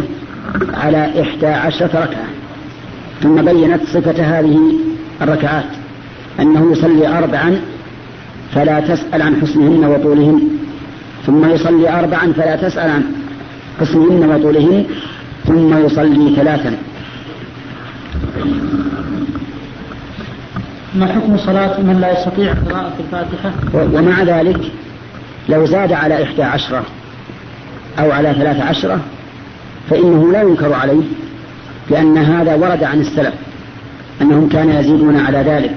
على 0.73 1.21
إحدى 1.21 1.47
عشرة 1.47 1.85
ركعة. 1.85 2.27
ثم 3.21 3.35
بينت 3.41 3.81
صفة 3.93 4.23
هذه 4.23 4.59
الركعات 5.21 5.65
أنه 6.39 6.71
يصلي 6.71 7.07
أربعا 7.17 7.59
فلا 8.53 8.79
تسأل 8.79 9.21
عن 9.21 9.35
حسنهن 9.41 9.85
وطولهن 9.85 10.41
ثم 11.25 11.49
يصلي 11.49 11.99
أربعا 11.99 12.33
فلا 12.37 12.55
تسأل 12.55 12.89
عن 12.89 13.03
حسنهن 13.79 14.29
وطولهن 14.29 14.85
ثم 15.45 15.85
يصلي 15.85 16.35
ثلاثا. 16.35 16.77
ما 20.99 21.07
حكم 21.07 21.37
صلاة 21.37 21.81
من 21.81 21.97
لا 22.01 22.19
يستطيع 22.19 22.53
قراءة 22.53 22.93
الفاتحة؟ 22.99 23.51
ومع 23.73 24.23
ذلك 24.23 24.59
لو 25.49 25.65
زاد 25.65 25.93
على 25.93 26.23
إحدى 26.23 26.43
عشرة 26.43 26.83
أو 27.99 28.11
على 28.11 28.33
ثلاث 28.33 28.61
عشرة 28.61 28.99
فإنه 29.89 30.31
لا 30.31 30.41
ينكر 30.41 30.73
عليه 30.73 31.03
لأن 31.89 32.17
هذا 32.17 32.55
ورد 32.55 32.83
عن 32.83 32.99
السلف 32.99 33.33
أنهم 34.21 34.49
كانوا 34.49 34.79
يزيدون 34.79 35.19
على 35.19 35.37
ذلك. 35.37 35.75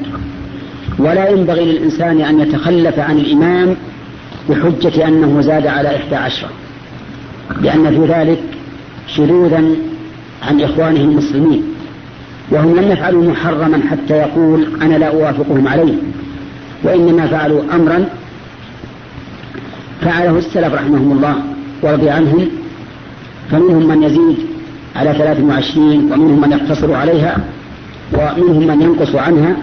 ولا 0.98 1.28
ينبغي 1.28 1.64
للإنسان 1.64 2.20
أن 2.20 2.40
يتخلف 2.40 2.98
عن 2.98 3.18
الإمام 3.18 3.76
بحجة 4.48 5.08
أنه 5.08 5.40
زاد 5.40 5.66
على 5.66 5.96
إحدى 5.96 6.16
عشرة 6.16 6.50
لأن 7.60 7.90
في 7.90 8.12
ذلك 8.12 8.42
شذوذا 9.06 9.64
عن 10.42 10.60
إخوانه 10.60 11.00
المسلمين. 11.00 11.69
وهم 12.50 12.76
لم 12.76 12.92
يفعلوا 12.92 13.30
محرما 13.30 13.80
حتى 13.90 14.14
يقول 14.14 14.68
أنا 14.82 14.94
لا 14.94 15.06
أوافقهم 15.06 15.68
عليه 15.68 15.94
وإنما 16.82 17.26
فعلوا 17.26 17.62
أمرا 17.74 18.04
فعله 20.00 20.38
السلف 20.38 20.74
رحمهم 20.74 21.12
الله 21.12 21.34
ورضي 21.82 22.10
عنهم 22.10 22.48
فمنهم 23.50 23.88
من 23.88 24.02
يزيد 24.02 24.36
على 24.96 25.12
23 25.12 26.12
ومنهم 26.12 26.40
من 26.40 26.52
يقتصر 26.52 26.94
عليها 26.94 27.38
ومنهم 28.12 28.66
من 28.66 28.82
ينقص 28.82 29.14
عنها 29.14 29.56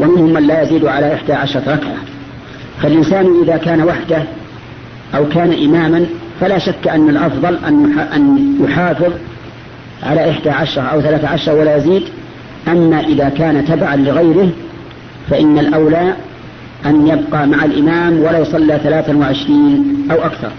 ومنهم 0.00 0.32
من 0.32 0.46
لا 0.46 0.62
يزيد 0.62 0.84
على 0.84 1.14
11 1.14 1.60
ركعة. 1.60 1.96
فالإنسان 2.82 3.26
إذا 3.42 3.56
كان 3.56 3.82
وحده 3.82 4.22
أو 5.14 5.28
كان 5.28 5.52
إماما 5.64 6.06
فلا 6.40 6.58
شك 6.58 6.88
أن 6.88 7.08
الأفضل 7.08 7.58
أن 8.14 8.56
يحافظ 8.64 9.12
على 10.02 10.30
11 10.30 10.92
أو 10.92 11.00
13 11.00 11.54
ولا 11.54 11.76
يزيد 11.76 12.02
أما 12.68 13.00
إذا 13.00 13.28
كان 13.28 13.64
تبعا 13.64 13.96
لغيره 13.96 14.50
فإن 15.30 15.58
الأولى 15.58 16.14
أن 16.86 17.06
يبقى 17.06 17.46
مع 17.46 17.64
الإمام 17.64 18.18
ولا 18.18 18.38
يصلى 18.38 18.80
23 18.82 20.06
أو 20.10 20.16
أكثر. 20.16 20.50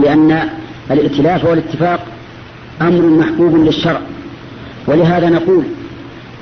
لأن 0.00 0.48
الائتلاف 0.90 1.44
والاتفاق 1.44 2.00
أمر 2.82 3.06
محبوب 3.06 3.56
للشرع. 3.56 4.00
ولهذا 4.86 5.30
نقول 5.30 5.64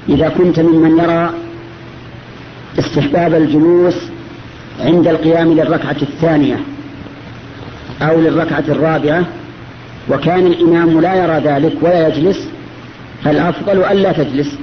إذا 0.09 0.29
كنت 0.29 0.61
ممن 0.61 0.99
يرى 0.99 1.31
استحباب 2.79 3.35
الجلوس 3.35 3.95
عند 4.81 5.09
القيام 5.09 5.53
للركعة 5.53 5.97
الثانية 6.03 6.57
أو 8.03 8.21
للركعة 8.21 8.65
الرابعة 8.69 9.25
وكان 10.11 10.47
الإمام 10.47 11.01
لا 11.01 11.15
يرى 11.15 11.39
ذلك 11.39 11.73
ولا 11.81 12.09
يجلس 12.09 12.49
فالأفضل 13.25 13.85
ألا 13.85 14.13
تجلس. 14.13 14.59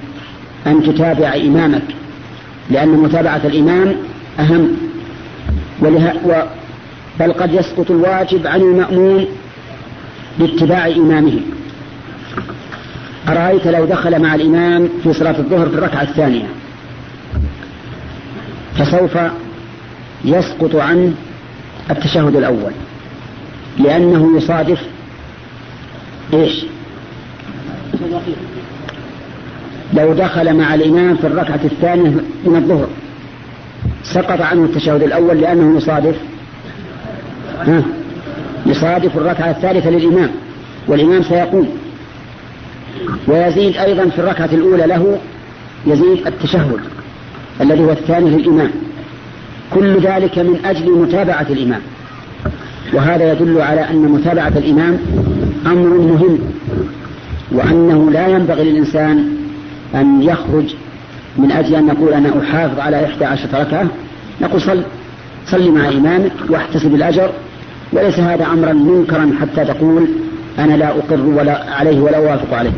أن 0.67 0.83
تتابع 0.83 1.35
إمامك 1.35 1.83
لأن 2.69 2.89
متابعة 2.89 3.41
الإمام 3.45 3.95
أهم. 4.39 4.77
ولها 5.79 6.13
و 6.25 6.43
بل 7.19 7.33
قد 7.33 7.53
يسقط 7.53 7.91
الواجب 7.91 8.47
عن 8.47 8.61
المأموم 8.61 9.25
باتباع 10.39 10.87
إمامه. 10.87 11.39
أرأيت 13.27 13.67
لو 13.67 13.85
دخل 13.85 14.21
مع 14.21 14.35
الإمام 14.35 14.89
في 15.03 15.13
صلاة 15.13 15.39
الظهر 15.39 15.69
في 15.69 15.75
الركعة 15.75 16.01
الثانية. 16.01 16.45
فسوف 18.75 19.17
يسقط 20.25 20.75
عنه 20.75 21.13
التشهد 21.91 22.35
الأول 22.35 22.71
لأنه 23.79 24.37
يصادف 24.37 24.81
إيش؟ 26.33 26.65
لو 29.93 30.13
دخل 30.13 30.53
مع 30.53 30.73
الإمام 30.73 31.15
في 31.15 31.27
الركعة 31.27 31.59
الثانية 31.63 32.09
من 32.45 32.55
الظهر 32.55 32.87
سقط 34.03 34.41
عنه 34.41 34.65
التشهد 34.65 35.03
الأول 35.03 35.37
لأنه 35.37 35.77
يصادف 35.77 36.15
ها؟ 37.67 37.83
يصادف 38.65 39.17
الركعة 39.17 39.51
الثالثة 39.51 39.89
للإمام 39.89 40.29
والإمام 40.87 41.23
سيقوم. 41.23 41.69
ويزيد 43.27 43.77
أيضا 43.77 44.09
في 44.09 44.19
الركعة 44.19 44.49
الأولى 44.53 44.87
له 44.87 45.17
يزيد 45.87 46.27
التشهد 46.27 46.79
الذي 47.61 47.79
هو 47.79 47.91
الثاني 47.91 48.29
للإمام. 48.29 48.71
كل 49.73 49.99
ذلك 49.99 50.39
من 50.39 50.59
أجل 50.65 50.91
متابعة 50.91 51.47
الإمام. 51.49 51.81
وهذا 52.93 53.31
يدل 53.31 53.61
على 53.61 53.89
أن 53.89 53.95
متابعة 53.95 54.47
الإمام 54.47 54.99
أمر 55.65 55.89
مهم. 55.89 56.39
وأنه 57.51 58.11
لا 58.11 58.27
ينبغي 58.27 58.71
للإنسان 58.71 59.37
أن 59.95 60.21
يخرج 60.21 60.75
من 61.37 61.51
أجل 61.51 61.75
أن 61.75 61.87
يقول 61.87 62.13
أنا 62.13 62.29
أحافظ 62.41 62.79
على 62.79 63.05
إحدى 63.05 63.25
عشرة 63.25 63.61
ركعة 63.61 63.87
نقول 64.41 64.61
صل 64.61 64.83
صل 65.45 65.71
مع 65.71 65.89
إمامك 65.89 66.31
واحتسب 66.49 66.95
الأجر 66.95 67.29
وليس 67.93 68.19
هذا 68.19 68.45
أمرا 68.45 68.73
منكرا 68.73 69.31
حتى 69.41 69.65
تقول 69.65 70.07
أنا 70.59 70.73
لا 70.73 70.89
أقر 70.89 71.21
ولا 71.21 71.73
عليه 71.73 71.99
ولا 71.99 72.17
أوافق 72.17 72.53
عليه 72.53 72.71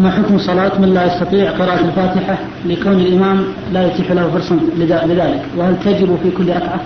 ما 0.00 0.10
حكم 0.10 0.38
صلاة 0.38 0.80
من 0.80 0.94
لا 0.94 1.14
يستطيع 1.14 1.50
قراءة 1.50 1.84
الفاتحة 1.84 2.38
لكون 2.66 2.92
الإمام 2.92 3.44
لا 3.72 3.86
يتيح 3.86 4.12
له 4.12 4.30
فرصة 4.30 4.56
لذلك 4.78 5.42
وهل 5.56 5.76
تجب 5.84 6.18
في 6.22 6.30
كل 6.30 6.48
ركعة؟ 6.48 6.80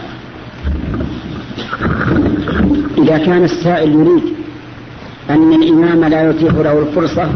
إذا 2.98 3.18
كان 3.18 3.44
السائل 3.44 3.92
يريد 3.92 4.35
أن 5.30 5.52
الإمام 5.52 6.04
لا 6.04 6.30
يتيح 6.30 6.54
له 6.54 6.78
الفرصة 6.78 7.30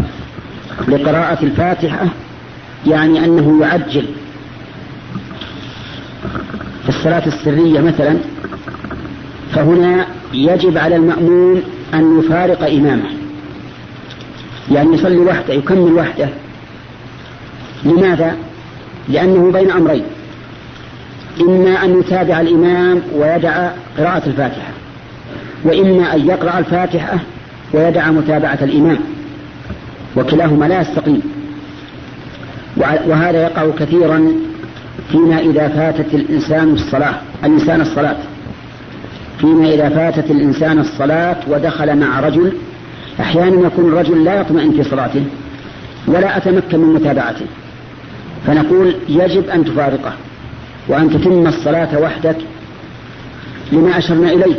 لقراءة 0.88 1.44
الفاتحة 1.44 2.06
يعني 2.86 3.24
أنه 3.24 3.60
يعجل. 3.62 4.04
في 6.82 6.88
الصلاة 6.88 7.26
السرية 7.26 7.80
مثلا 7.80 8.16
فهنا 9.52 10.06
يجب 10.32 10.78
على 10.78 10.96
المأموم 10.96 11.62
أن 11.94 12.18
يفارق 12.18 12.66
إمامه. 12.66 13.10
يعني 14.72 14.94
يصلي 14.94 15.16
وحده 15.16 15.54
يكمل 15.54 15.92
وحده. 15.92 16.28
لماذا؟ 17.84 18.36
لأنه 19.08 19.52
بين 19.52 19.70
أمرين. 19.70 20.04
إما 21.40 21.84
أن 21.84 22.00
يتابع 22.00 22.40
الإمام 22.40 23.02
ويدع 23.14 23.70
قراءة 23.98 24.26
الفاتحة 24.26 24.72
وإما 25.64 26.14
أن 26.14 26.26
يقرأ 26.26 26.58
الفاتحة 26.58 27.18
ويدع 27.72 28.10
متابعة 28.10 28.58
الإمام. 28.62 28.98
وكلاهما 30.16 30.64
لا 30.64 30.80
يستقيم. 30.80 31.22
وهذا 33.06 33.42
يقع 33.42 33.70
كثيرا 33.78 34.32
فيما 35.12 35.38
إذا 35.38 35.68
فاتت 35.68 36.14
الإنسان 36.14 36.74
الصلاة 36.74 37.14
الإنسان 37.44 37.80
الصلاة. 37.80 38.16
فيما 39.38 39.74
إذا 39.74 39.88
فاتت 39.88 40.30
الإنسان 40.30 40.78
الصلاة 40.78 41.36
ودخل 41.48 41.96
مع 41.96 42.20
رجل 42.20 42.52
أحيانا 43.20 43.66
يكون 43.66 43.92
الرجل 43.92 44.24
لا 44.24 44.40
يطمئن 44.40 44.72
في 44.72 44.82
صلاته 44.82 45.24
ولا 46.06 46.36
أتمكن 46.36 46.78
من 46.78 46.94
متابعته. 46.94 47.46
فنقول 48.46 48.94
يجب 49.08 49.48
أن 49.48 49.64
تفارقه 49.64 50.12
وأن 50.88 51.10
تتم 51.10 51.46
الصلاة 51.46 52.00
وحدك 52.00 52.36
لما 53.72 53.98
أشرنا 53.98 54.32
إليه 54.32 54.54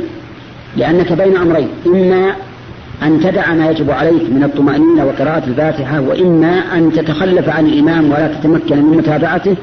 لأنك 0.78 1.14
بين 1.14 1.38
أمرين 1.38 1.68
إما 1.86 2.36
أن 3.04 3.20
تدع 3.20 3.54
ما 3.54 3.70
يجب 3.70 3.92
عليك 3.92 4.24
من 4.30 4.44
الطمأنينة 4.44 5.06
وقراءة 5.06 5.44
الفاتحة 5.48 6.00
وإما 6.00 6.78
أن 6.78 6.92
تتخلف 6.92 7.50
عن 7.50 7.66
الإمام 7.66 8.12
ولا 8.12 8.28
تتمكن 8.28 8.78
من 8.78 8.98
متابعته 8.98 9.56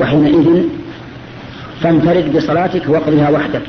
وحينئذ 0.00 0.62
فانفرد 1.80 2.36
بصلاتك 2.36 2.82
واقضها 2.88 3.30
وحدك. 3.30 3.62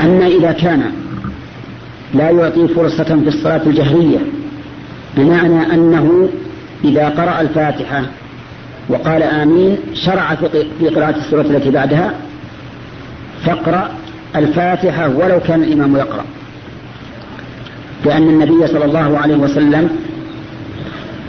أما 0.00 0.26
إذا 0.26 0.52
كان 0.52 0.82
لا 2.14 2.30
يعطي 2.30 2.68
فرصة 2.68 3.04
في 3.04 3.28
الصلاة 3.28 3.62
الجهرية 3.66 4.18
بمعنى 5.16 5.74
أنه 5.74 6.28
إذا 6.84 7.08
قرأ 7.08 7.40
الفاتحة 7.40 8.02
وقال 8.88 9.22
آمين 9.22 9.78
شرع 9.94 10.34
في 10.78 10.88
قراءة 10.88 11.16
السورة 11.16 11.42
التي 11.42 11.70
بعدها 11.70 12.14
فاقرأ 13.44 13.90
الفاتحة 14.36 15.08
ولو 15.08 15.40
كان 15.40 15.62
الإمام 15.62 15.96
يقرأ. 15.96 16.24
لأن 18.04 18.22
النبي 18.22 18.66
صلى 18.66 18.84
الله 18.84 19.18
عليه 19.18 19.36
وسلم 19.36 19.88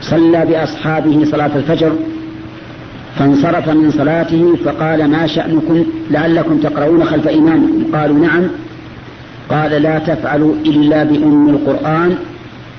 صلى 0.02 0.46
بأصحابه 0.46 1.26
صلاة 1.26 1.52
الفجر 1.56 1.96
فانصرف 3.20 3.70
من 3.70 3.92
صلاته 3.92 4.56
فقال 4.66 5.08
ما 5.08 5.28
شأنكم 5.28 5.86
لعلكم 6.12 6.58
تقرؤون 6.58 7.04
خلف 7.04 7.28
إمامكم؟ 7.28 7.96
قالوا 7.98 8.20
نعم. 8.20 8.48
قال 9.50 9.72
لا 9.82 10.00
تفعلوا 10.00 10.56
إلا 10.66 11.04
بأم 11.04 11.50
القرآن 11.50 12.16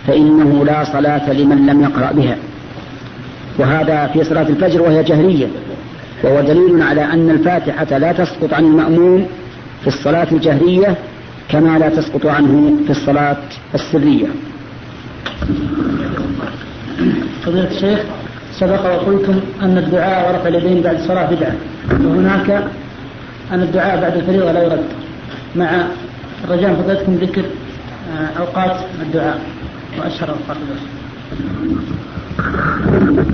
فإنه 0.07 0.65
لا 0.65 0.85
صلاة 0.85 1.33
لمن 1.33 1.67
لم 1.67 1.83
يقرأ 1.83 2.13
بها. 2.13 2.37
وهذا 3.59 4.11
في 4.13 4.25
صلاة 4.25 4.49
الفجر 4.49 4.83
وهي 4.83 5.03
جهرية 5.03 5.47
وهو 6.23 6.41
دليل 6.41 6.83
على 6.83 7.05
أن 7.05 7.31
الفاتحة 7.31 7.99
لا 7.99 8.13
تسقط 8.13 8.55
عن 8.55 8.65
المأموم 8.65 9.27
في 9.87 9.93
الصلاة 9.93 10.27
الجهرية 10.33 10.97
كما 11.49 11.79
لا 11.79 11.89
تسقط 11.89 12.27
عنه 12.27 12.77
في 12.85 12.91
الصلاة 12.91 13.37
السرية. 13.75 14.27
فضيلة 17.43 17.71
الشيخ 17.71 17.99
سبق 18.59 18.95
وقلتم 18.95 19.41
أن 19.63 19.79
الدعاء 19.79 20.29
ورفع 20.29 20.49
اليدين 20.49 20.83
بعد 20.83 20.95
الصلاة 20.95 21.35
بدعة. 21.35 21.55
وهناك 21.91 22.51
أن 23.53 23.63
الدعاء 23.63 24.01
بعد 24.01 24.17
الفريضة 24.17 24.53
لا 24.53 24.63
يرد. 24.63 24.85
مع 25.57 25.87
رجاء 26.49 26.75
فضيلتكم 26.75 27.15
ذكر 27.15 27.45
آه، 28.19 28.39
أوقات 28.41 28.77
الدعاء 29.03 29.41
وأشهر 29.99 30.29
أوقات 30.29 30.57
الدعاء. 30.63 30.83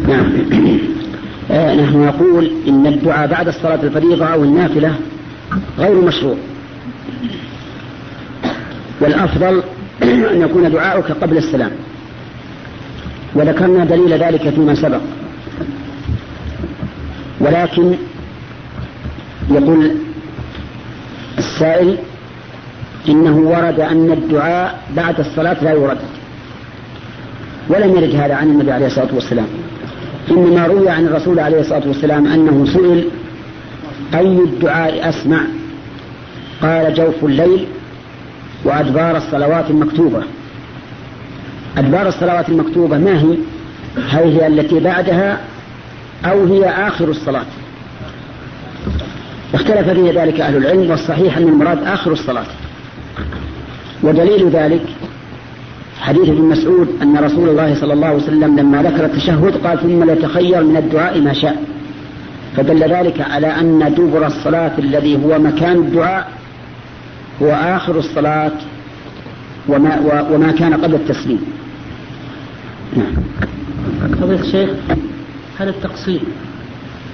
نعم. 0.09 0.33
آه 1.51 1.75
نحن 1.75 2.07
نقول 2.07 2.53
إن 2.69 2.87
الدعاء 2.87 3.29
بعد 3.29 3.49
الصلاة 3.49 3.83
الفريضة 3.83 4.27
أو 4.27 4.43
النافلة 4.45 4.95
غير 5.79 5.95
مشروع. 5.95 6.37
والأفضل 9.01 9.63
أن 10.03 10.41
يكون 10.41 10.71
دعاؤك 10.71 11.13
قبل 11.13 11.37
السلام. 11.37 11.71
وذكرنا 13.35 13.85
دليل 13.85 14.13
ذلك 14.13 14.49
فيما 14.49 14.75
سبق. 14.75 15.01
ولكن 17.41 17.95
يقول 19.51 19.91
السائل 21.39 21.97
إنه 23.09 23.37
ورد 23.37 23.81
أن 23.81 24.11
الدعاء 24.13 24.83
بعد 24.97 25.21
الصلاة 25.21 25.65
لا 25.65 25.73
يرد. 25.73 25.99
ولم 27.69 27.97
يرد 27.97 28.15
هذا 28.15 28.35
عن 28.35 28.47
النبي 28.47 28.73
عليه 28.73 28.87
الصلاة 28.87 29.15
والسلام. 29.15 29.47
إنما 30.31 30.67
روي 30.67 30.91
عن 30.91 31.07
الرسول 31.07 31.41
عليه 31.41 31.61
الصلاة 31.61 31.83
والسلام 31.89 32.27
أنه 32.27 32.67
سئل 32.67 33.09
أي 34.15 34.39
الدعاء 34.39 35.09
أسمع. 35.09 35.41
قال 36.63 36.95
جوف 36.95 37.25
الليل 37.25 37.67
وأدبار 38.65 39.17
الصلوات 39.17 39.71
المكتوبة. 39.71 40.23
أدبار 41.79 42.09
الصلوات 42.09 42.49
المكتوبة 42.49 42.99
ما 42.99 43.21
هي؟ 43.21 43.37
هل 44.09 44.23
هي 44.23 44.47
التي 44.47 44.81
بعدها 44.81 45.41
أو 46.25 46.45
هي 46.45 46.69
آخر 46.69 47.09
الصلاة؟ 47.09 47.47
اختلف 49.55 49.89
في 49.89 50.11
ذلك 50.11 50.41
أهل 50.41 50.57
العلم 50.57 50.91
والصحيح 50.91 51.37
أن 51.37 51.49
المراد 51.49 51.83
آخر 51.83 52.13
الصلاة. 52.13 52.47
ودليل 54.03 54.49
ذلك 54.51 54.83
حديث 56.01 56.29
ابن 56.29 56.43
مسعود 56.43 56.89
أن 57.03 57.17
رسول 57.17 57.49
الله 57.49 57.75
صلى 57.75 57.93
الله 57.93 58.07
عليه 58.07 58.17
وسلم 58.17 58.59
لما 58.59 58.83
ذكر 58.83 59.05
التشهد 59.05 59.67
قال 59.67 59.81
ثم 59.81 60.05
ليتخير 60.05 60.65
من 60.65 60.77
الدعاء 60.77 61.21
ما 61.21 61.33
شاء. 61.33 61.72
فدل 62.57 62.93
ذلك 62.93 63.21
على 63.21 63.47
أن 63.47 63.95
دبر 63.95 64.27
الصلاة 64.27 64.73
الذي 64.79 65.25
هو 65.25 65.39
مكان 65.39 65.77
الدعاء 65.77 66.29
هو 67.43 67.51
آخر 67.51 67.99
الصلاة 67.99 68.53
وما, 69.69 70.25
وما 70.31 70.53
كان 70.53 70.75
قبل 70.75 70.95
التسليم. 70.95 71.41
نعم. 72.97 73.13
فضيلة 74.21 74.41
الشيخ 74.41 74.71
هل 75.59 75.69
التقصير 75.69 76.21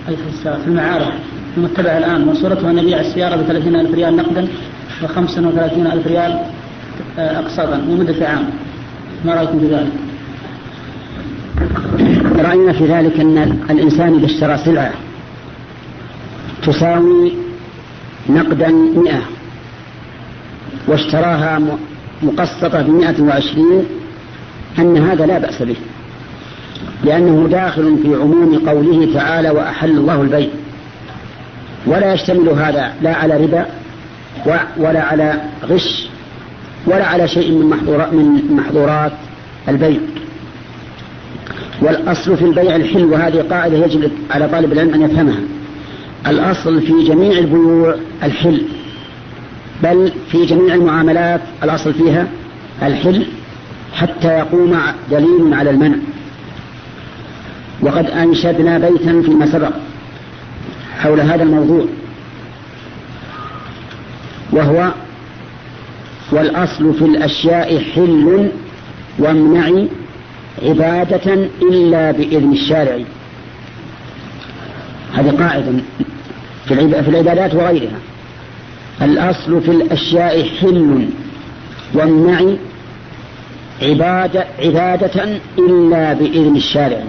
أي 0.09 0.17
في 0.17 0.23
الساعة 0.35 0.59
في 0.59 0.67
المعارف 0.67 1.09
المتبع 1.57 1.99
الآن 1.99 2.29
وصورتها 2.29 2.71
النبي 2.71 2.95
على 2.95 3.09
السيارة 3.09 3.37
ب 3.37 3.51
ألف 3.51 3.95
ريال 3.95 4.17
نقدا 4.17 4.49
و 5.03 5.05
وثلاثين 5.49 5.87
ألف 5.87 6.07
ريال 6.07 6.41
آه، 7.19 7.39
أقساطا 7.39 7.77
لمدة 7.77 8.29
عام. 8.29 8.45
ما 9.25 9.35
رأيكم 9.35 9.61
في 9.61 9.67
ذلك؟ 9.67 9.93
رأينا 12.39 12.73
في 12.73 12.87
ذلك 12.87 13.21
أن 13.21 13.59
الإنسان 13.71 14.15
إذا 14.15 14.27
اشترى 14.27 14.57
سلعة 14.57 14.93
تساوي 16.63 17.33
نقدا 18.29 18.69
مئة 18.97 19.23
واشتراها 20.89 21.61
مقسطة 22.23 22.83
بمئة 22.83 23.23
وعشرين 23.23 23.85
أن 24.79 24.97
هذا 24.97 25.27
لا 25.27 25.39
بأس 25.39 25.63
به 25.63 25.77
لأنه 27.05 27.49
داخل 27.49 27.99
في 28.03 28.15
عموم 28.15 28.69
قوله 28.69 29.15
تعالى 29.15 29.51
وأحل 29.51 29.91
الله 29.91 30.23
البيع. 30.23 30.49
ولا 31.87 32.15
يشتمل 32.15 32.49
هذا 32.49 32.93
لا 33.03 33.15
على 33.15 33.37
ربا 33.37 33.67
ولا 34.77 35.03
على 35.03 35.41
غش 35.65 36.09
ولا 36.87 37.07
على 37.07 37.29
شيء 37.29 37.53
من 37.53 37.67
محظورات 37.67 38.13
من 38.13 38.57
محظورات 38.57 39.13
البيع. 39.69 40.01
والأصل 41.83 42.37
في 42.37 42.45
البيع 42.45 42.77
الحل 42.77 43.05
وهذه 43.05 43.45
قاعدة 43.51 43.77
يجب 43.77 44.11
على 44.31 44.49
طالب 44.49 44.73
العلم 44.73 44.95
أن 44.95 45.03
يفهمها. 45.03 45.41
الأصل 46.27 46.81
في 46.81 47.05
جميع 47.05 47.39
البيوع 47.39 47.95
الحل 48.23 48.63
بل 49.83 50.13
في 50.33 50.47
جميع 50.47 50.75
المعاملات 50.75 51.41
الأصل 51.63 51.95
فيها 51.95 52.27
الحل 52.83 53.27
حتى 53.95 54.29
يقوم 54.29 54.79
دليل 55.11 55.55
على 55.55 55.71
المنع. 55.71 55.97
وقد 57.81 58.07
أنشدنا 58.07 58.79
بيتا 58.79 59.23
فيما 59.23 59.47
سبق 59.47 59.73
حول 60.99 61.21
هذا 61.21 61.43
الموضوع 61.43 61.85
وهو 64.53 64.93
والأصل 66.33 66.95
في 66.95 67.05
الأشياء 67.05 67.79
حل 67.79 68.49
وامنع 69.19 69.85
عبادة 70.63 71.35
إلا 71.63 72.11
بإذن 72.11 72.53
الشارع. 72.53 72.99
هذه 75.15 75.31
قاعدة 75.31 75.73
في 76.67 77.09
العبادات 77.09 77.55
وغيرها. 77.55 77.99
الأصل 79.03 79.61
في 79.61 79.71
الأشياء 79.71 80.49
حل 80.61 81.09
وامنع 81.95 82.57
عبادة, 83.83 84.45
عبادة 84.59 85.41
إلا 85.59 86.13
بإذن 86.13 86.57
الشارع. 86.57 87.03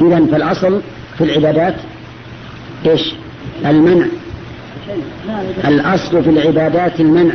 إذا 0.00 0.26
فالأصل 0.26 0.80
في 1.18 1.24
العبادات 1.24 1.74
إيش؟ 2.86 3.12
المنع. 3.66 4.06
الأصل 5.64 6.24
في 6.24 6.30
العبادات 6.30 7.00
المنع 7.00 7.34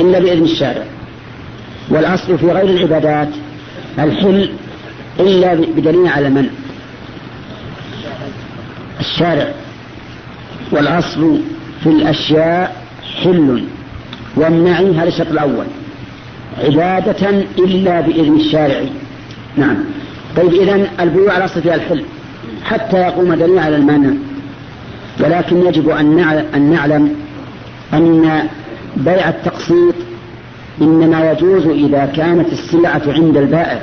إلا 0.00 0.18
بإذن 0.18 0.44
الشارع. 0.44 0.84
والأصل 1.90 2.38
في 2.38 2.46
غير 2.46 2.64
العبادات 2.64 3.28
الحل 3.98 4.50
إلا 5.20 5.54
بدليل 5.54 6.06
على 6.06 6.26
المنع 6.26 6.48
الشارع 9.00 9.48
والأصل 10.72 11.40
في 11.82 11.88
الأشياء 11.88 12.76
حل 13.22 13.64
وامنعي 14.36 14.94
هذا 14.94 15.08
الشرط 15.08 15.30
الأول. 15.30 15.66
عبادة 16.58 17.28
إلا 17.58 18.00
بإذن 18.00 18.36
الشارع. 18.36 18.80
نعم. 19.56 19.76
طيب 20.36 20.54
إذن 20.54 20.86
البيوع 21.00 21.36
الأصل 21.36 21.62
فيها 21.62 21.74
الحل 21.74 22.04
حتى 22.64 22.96
يقوم 22.96 23.34
دليل 23.34 23.58
على 23.58 23.76
المانع 23.76 24.10
ولكن 25.20 25.66
يجب 25.66 25.88
أن 25.88 26.70
نعلم 26.70 27.16
أن 27.94 28.42
بيع 28.96 29.28
التقسيط 29.28 29.94
إنما 30.82 31.30
يجوز 31.30 31.66
إذا 31.66 32.06
كانت 32.16 32.52
السلعة 32.52 33.02
عند 33.06 33.36
البائع. 33.36 33.82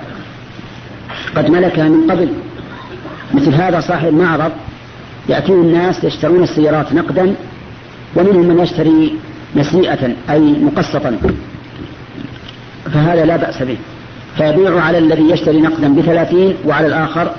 قد 1.36 1.50
ملكها 1.50 1.90
من 1.90 2.12
قبل. 2.12 2.30
مثل 3.34 3.54
هذا 3.54 3.80
صاحب 3.80 4.14
معرض 4.14 4.52
يأتيه 5.30 5.54
الناس 5.54 6.04
يشترون 6.04 6.44
السيارات 6.44 6.94
نقدا 6.94 7.36
ومنهم 8.16 8.48
من 8.48 8.60
يشتري 8.60 9.14
نسيئة 9.56 10.16
أي 10.30 10.40
مقسطا. 10.40 11.18
فهذا 12.94 13.26
لا 13.26 13.38
بأس 13.38 13.64
به. 13.64 13.78
فيبيع 14.38 14.82
على 14.82 14.98
الذي 14.98 15.30
يشتري 15.30 15.62
نقدا 15.62 15.96
بثلاثين 15.96 16.54
وعلى 16.66 16.88
الآخر 16.88 17.32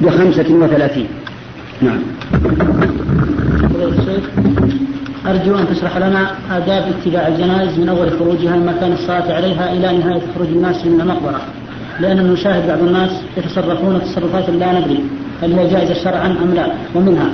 بخمسة 0.00 0.54
وثلاثين. 0.54 1.08
نعم. 1.82 2.00
أرجو 5.26 5.58
أن 5.58 5.66
تشرح 5.74 5.96
لنا 5.96 6.30
آداب 6.50 6.84
اتباع 6.92 7.28
الجنائز 7.28 7.78
من 7.78 7.88
أول 7.88 8.10
خروجها 8.18 8.56
من 8.56 8.66
مكان 8.66 8.92
الصلاة 8.92 9.34
عليها 9.34 9.72
إلى 9.72 9.98
نهاية 9.98 10.22
خروج 10.34 10.48
الناس 10.48 10.86
من 10.86 11.00
المقبرة 11.00 11.40
لأننا 12.00 12.32
نشاهد 12.32 12.68
بعض 12.68 12.78
الناس 12.78 13.10
يتصرفون 13.36 14.00
تصرفات 14.02 14.50
لا 14.50 14.78
ندري. 14.78 15.04
هل 15.42 15.52
هي 15.58 15.68
جائزة 15.68 15.94
شرعا 15.94 16.26
أم 16.26 16.54
لا؟ 16.54 16.66
ومنها 16.94 17.30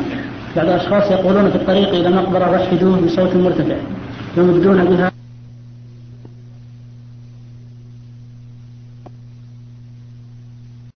بعض 0.57 0.66
الأشخاص 0.66 1.11
يقولون 1.11 1.50
في 1.50 1.57
الطريق 1.57 1.88
إلى 1.88 2.11
مقبرة 2.11 2.50
وحدوه 2.50 3.00
بصوت 3.00 3.36
مرتفع. 3.36 3.76
يمدون 4.36 4.84
بها 4.84 5.15